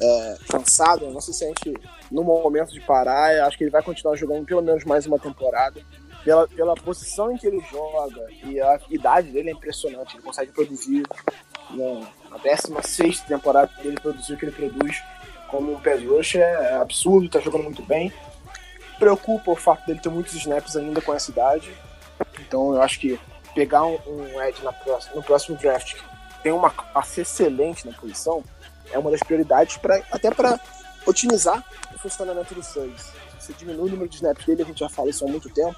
[0.00, 1.74] é, cansado, não se sente
[2.10, 3.34] no momento de parar.
[3.34, 5.82] Eu acho que ele vai continuar jogando pelo menos mais uma temporada.
[6.24, 10.16] Pela, pela posição em que ele joga e a idade dele é impressionante.
[10.16, 11.02] Ele consegue produzir
[11.70, 15.02] né, na 16 temporada ele produziu o que ele produz
[15.48, 18.10] como um pass rush é absurdo, tá jogando muito bem.
[18.98, 21.74] Preocupa o fato dele ter muitos snaps ainda com essa idade.
[22.40, 23.18] Então eu acho que
[23.54, 25.96] pegar um, um Ed na próxima, no próximo draft
[26.42, 28.44] tem uma classe excelente na posição
[28.92, 30.58] é uma das prioridades para até para
[31.06, 31.64] otimizar
[31.94, 33.12] o funcionamento do Suns.
[33.38, 35.76] Você diminui o número de snaps dele, a gente já fala isso há muito tempo.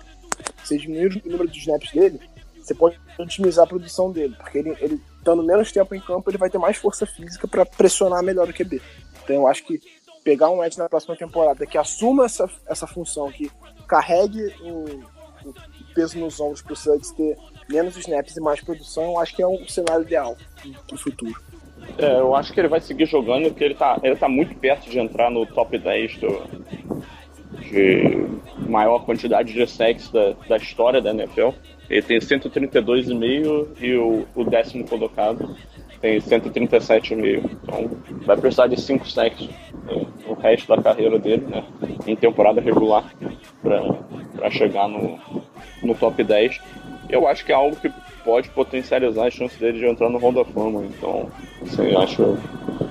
[0.62, 2.20] Você diminui o número de snaps dele,
[2.60, 5.00] você pode otimizar a produção dele, porque ele, ele
[5.44, 8.80] menos tempo em campo, ele vai ter mais força física para pressionar melhor o QB.
[9.24, 9.80] Então eu acho que
[10.26, 13.48] pegar um Ed na próxima temporada que assuma essa, essa função, que
[13.86, 15.54] carregue o, o
[15.94, 17.38] peso nos ombros para o Suggs ter
[17.70, 20.36] menos snaps e mais produção, eu acho que é um cenário ideal
[20.84, 21.32] para o futuro.
[21.96, 24.90] É, eu acho que ele vai seguir jogando, porque ele está ele tá muito perto
[24.90, 26.42] de entrar no top 10 do,
[27.60, 28.26] de
[28.68, 31.50] maior quantidade de sacks da, da história da NFL.
[31.88, 35.56] Ele tem 132,5 e o, o décimo colocado
[36.06, 37.50] tem 137,5.
[37.62, 37.90] Então
[38.24, 41.64] vai precisar de 5 sacks né, o resto da carreira dele, né?
[42.06, 43.12] Em temporada regular
[43.62, 45.18] para chegar no,
[45.82, 46.60] no top 10.
[47.08, 47.90] Eu acho que é algo que
[48.24, 50.84] pode potencializar a chance dele de entrar no Hall da Fama.
[50.84, 51.28] Então,
[51.62, 52.38] assim, acho,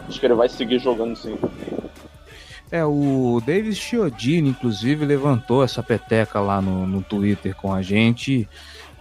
[0.08, 1.38] acho que ele vai seguir jogando sim.
[2.72, 8.48] É, o Davis Chiodini, inclusive, levantou essa peteca lá no, no Twitter com a gente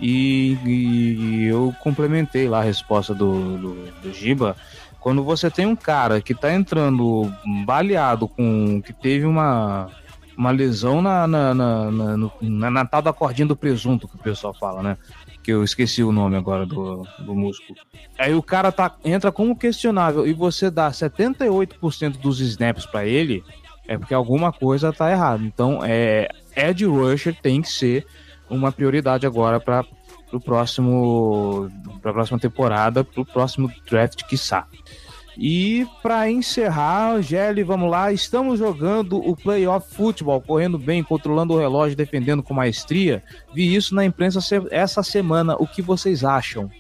[0.01, 4.57] e, e eu complementei lá a resposta do, do, do Giba.
[5.01, 7.31] Quando você tem um cara que tá entrando
[7.67, 8.81] baleado com.
[8.81, 9.91] que teve uma,
[10.37, 14.19] uma lesão na, na, na, na, na, na tal da cordinha do presunto, que o
[14.19, 14.97] pessoal fala, né?
[15.43, 17.79] Que eu esqueci o nome agora do, do músculo.
[18.19, 23.45] Aí o cara tá, entra como questionável e você dá 78% dos snaps para ele,
[23.87, 25.43] é porque alguma coisa tá errada.
[25.43, 28.07] Então, é, Ed Rusher tem que ser
[28.55, 29.85] uma prioridade agora para
[30.33, 34.67] o próximo para a próxima temporada, para o próximo draft, quiçá.
[35.37, 41.59] E para encerrar, Gelli, vamos lá, estamos jogando o playoff futebol, correndo bem, controlando o
[41.59, 43.23] relógio, defendendo com maestria.
[43.53, 44.39] Vi isso na imprensa
[44.71, 45.57] essa semana.
[45.59, 46.71] O que vocês acham?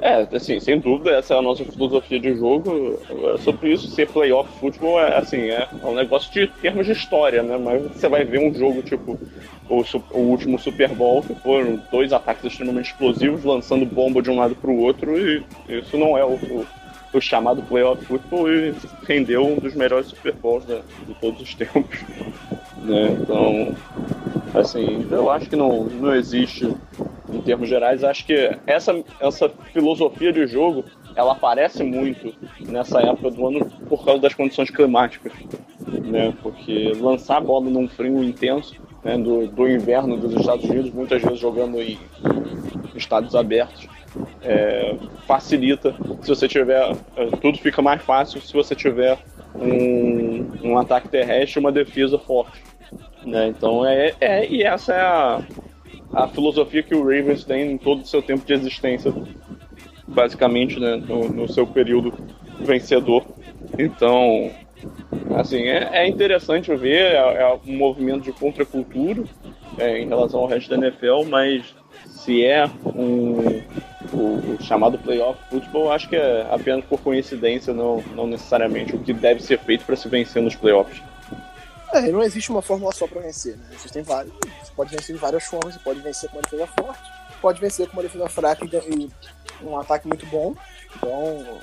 [0.00, 2.98] É, assim, sem dúvida, essa é a nossa filosofia de jogo.
[3.38, 7.56] Sobre isso, ser playoff futebol é assim, é um negócio de termos de história, né?
[7.56, 9.18] Mas você vai ver um jogo tipo
[9.68, 14.38] o, o último Super Bowl, que foram dois ataques extremamente explosivos, lançando bomba de um
[14.38, 16.66] lado para o outro, e isso não é o, o,
[17.14, 18.74] o chamado playoff futebol e
[19.06, 22.00] rendeu um dos melhores Super Bowls né, de todos os tempos.
[22.82, 23.16] Né?
[23.20, 23.74] Então,
[24.54, 26.74] assim, eu acho que não, não existe
[27.32, 28.04] em termos gerais.
[28.04, 34.04] Acho que essa, essa filosofia de jogo ela aparece muito nessa época do ano por
[34.04, 35.32] causa das condições climáticas,
[36.04, 36.32] né?
[36.42, 38.74] Porque lançar a bola num frio intenso,
[39.04, 39.18] né?
[39.18, 41.98] do, do inverno dos Estados Unidos, muitas vezes jogando em
[42.94, 43.88] estados abertos
[44.42, 45.94] é, facilita.
[46.22, 46.96] Se você tiver.
[47.16, 49.18] é, Tudo fica mais fácil se você tiver
[49.54, 52.62] um, um ataque terrestre uma defesa forte.
[53.24, 53.48] Né?
[53.48, 54.48] Então é, é.
[54.48, 55.42] E essa é a,
[56.12, 59.12] a filosofia que o Ravens tem em todo o seu tempo de existência.
[60.06, 60.96] Basicamente, né?
[60.96, 62.12] no, no seu período
[62.60, 63.24] vencedor.
[63.78, 64.50] Então,
[65.36, 69.24] assim, é, é interessante ver, é, é um movimento de contracultura
[69.78, 71.74] é, em relação ao resto da NFL, mas
[72.06, 73.62] se é um,
[74.12, 78.98] o, o chamado playoff futebol, acho que é apenas por coincidência, não, não necessariamente o
[78.98, 81.00] que deve ser feito para se vencer nos playoffs.
[81.92, 83.66] É, não existe uma fórmula só pra vencer, né?
[83.72, 84.32] Existem várias.
[84.62, 87.02] Você pode vencer de várias formas, você pode vencer com uma defesa forte,
[87.40, 89.10] pode vencer com uma defesa fraca e,
[89.62, 90.54] um ataque muito bom.
[90.96, 91.58] Então,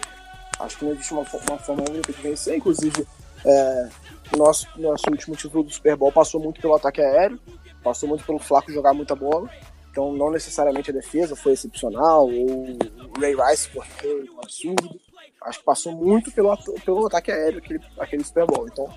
[0.60, 2.58] acho que não existe uma, uma forma única de vencer.
[2.58, 3.08] Inclusive,
[3.46, 3.90] é,
[4.36, 7.40] nosso, nosso último título do Super Bowl passou muito pelo ataque aéreo,
[7.82, 9.50] passou muito pelo Flaco jogar muita bola.
[9.90, 15.00] Então, não necessariamente a defesa foi excepcional, ou o Ray Rice foi um absurdo.
[15.42, 18.68] Acho que passou muito pelo, pelo ataque aéreo aquele, aquele Super Bowl.
[18.68, 18.94] Então,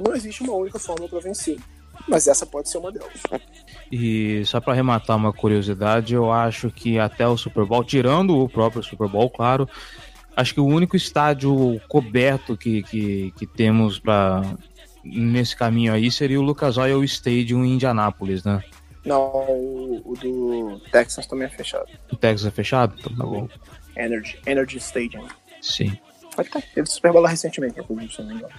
[0.00, 1.58] não existe uma única fórmula para vencer.
[2.08, 3.20] Mas essa pode ser uma delas.
[3.92, 8.48] E só para arrematar uma curiosidade, eu acho que até o Super Bowl, tirando o
[8.48, 9.68] próprio Super Bowl, claro,
[10.36, 14.42] acho que o único estádio coberto que, que, que temos para
[15.04, 18.62] nesse caminho aí seria o Lucas Oil Stadium em Indianápolis, né?
[19.04, 21.88] Não, o, o do Texas também é fechado.
[22.12, 22.94] O Texas é fechado?
[22.98, 23.48] Então tá bom.
[23.96, 25.26] Energy, Energy Stadium.
[25.62, 25.98] Sim.
[26.36, 26.62] Pode estar.
[26.74, 28.54] Teve Super Bowl lá recentemente, inclusive, se não me engano.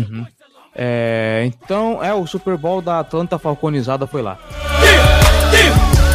[0.00, 0.26] Uhum.
[0.80, 4.38] É, então, é, o Super Bowl da Atlanta Falconizada foi lá.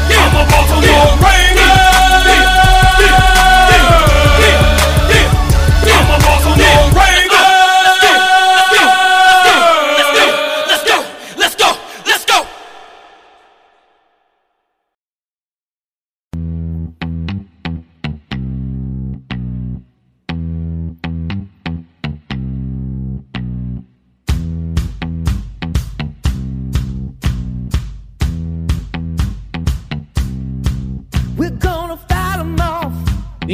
[0.09, 1.24] I'm a Baltimore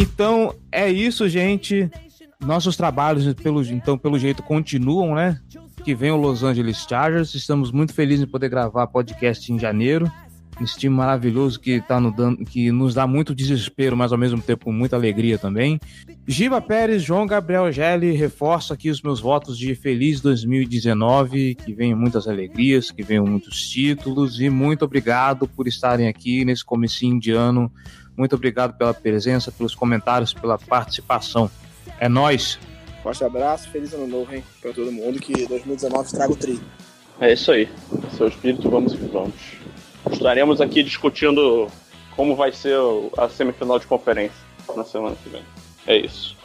[0.01, 1.91] Então, é isso, gente.
[2.39, 5.37] Nossos trabalhos, pelo, então, pelo jeito, continuam, né?
[5.83, 7.35] Que vem o Los Angeles Chargers.
[7.35, 10.09] Estamos muito felizes em poder gravar podcast em janeiro.
[10.61, 12.13] Esse time maravilhoso que, tá no
[12.45, 15.77] que nos dá muito desespero, mas ao mesmo tempo muita alegria também.
[16.25, 21.99] Giba Pérez, João Gabriel Gelli, reforço aqui os meus votos de feliz 2019, que venham
[21.99, 27.31] muitas alegrias, que venham muitos títulos e muito obrigado por estarem aqui nesse comecinho de
[27.31, 27.69] ano.
[28.19, 31.49] Muito obrigado pela presença, pelos comentários, pela participação.
[32.01, 32.59] É nós.
[33.01, 34.43] Forte abraço, feliz ano novo, hein?
[34.61, 36.59] Pra todo mundo, que 2019 traga o tri.
[37.21, 37.69] É isso aí.
[38.17, 39.33] Seu espírito, vamos que vamos.
[40.11, 41.69] Estaremos aqui discutindo
[42.13, 42.75] como vai ser
[43.17, 44.35] a semifinal de conferência
[44.75, 45.41] na semana que vem.
[45.87, 46.35] É isso.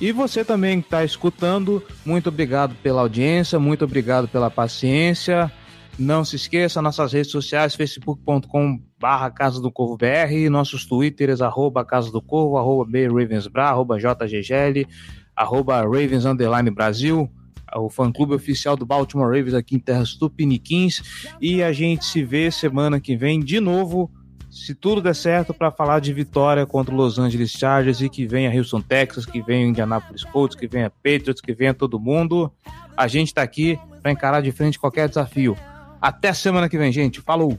[0.00, 5.52] E você também que está escutando, muito obrigado pela audiência, muito obrigado pela paciência.
[5.98, 11.84] Não se esqueça, nossas redes sociais, facebook.com barra Casa do Corvo BR, nossos twitters, arroba
[11.84, 14.88] Casa do Corvo, arroba BRavensBra, arroba JGGL,
[15.36, 17.30] arroba Ravens Underline Brasil,
[17.76, 21.02] o fã-clube oficial do Baltimore Ravens aqui em Terras Tupiniquins.
[21.38, 24.10] E a gente se vê semana que vem de novo
[24.50, 28.26] se tudo der certo, para falar de vitória contra o Los Angeles Chargers e que
[28.26, 32.50] venha Houston, Texas, que venha Indianapolis Colts, que venha Patriots, que venha todo mundo.
[32.96, 35.54] A gente está aqui para encarar de frente qualquer desafio.
[36.00, 37.20] Até semana que vem, gente.
[37.20, 37.58] Falou!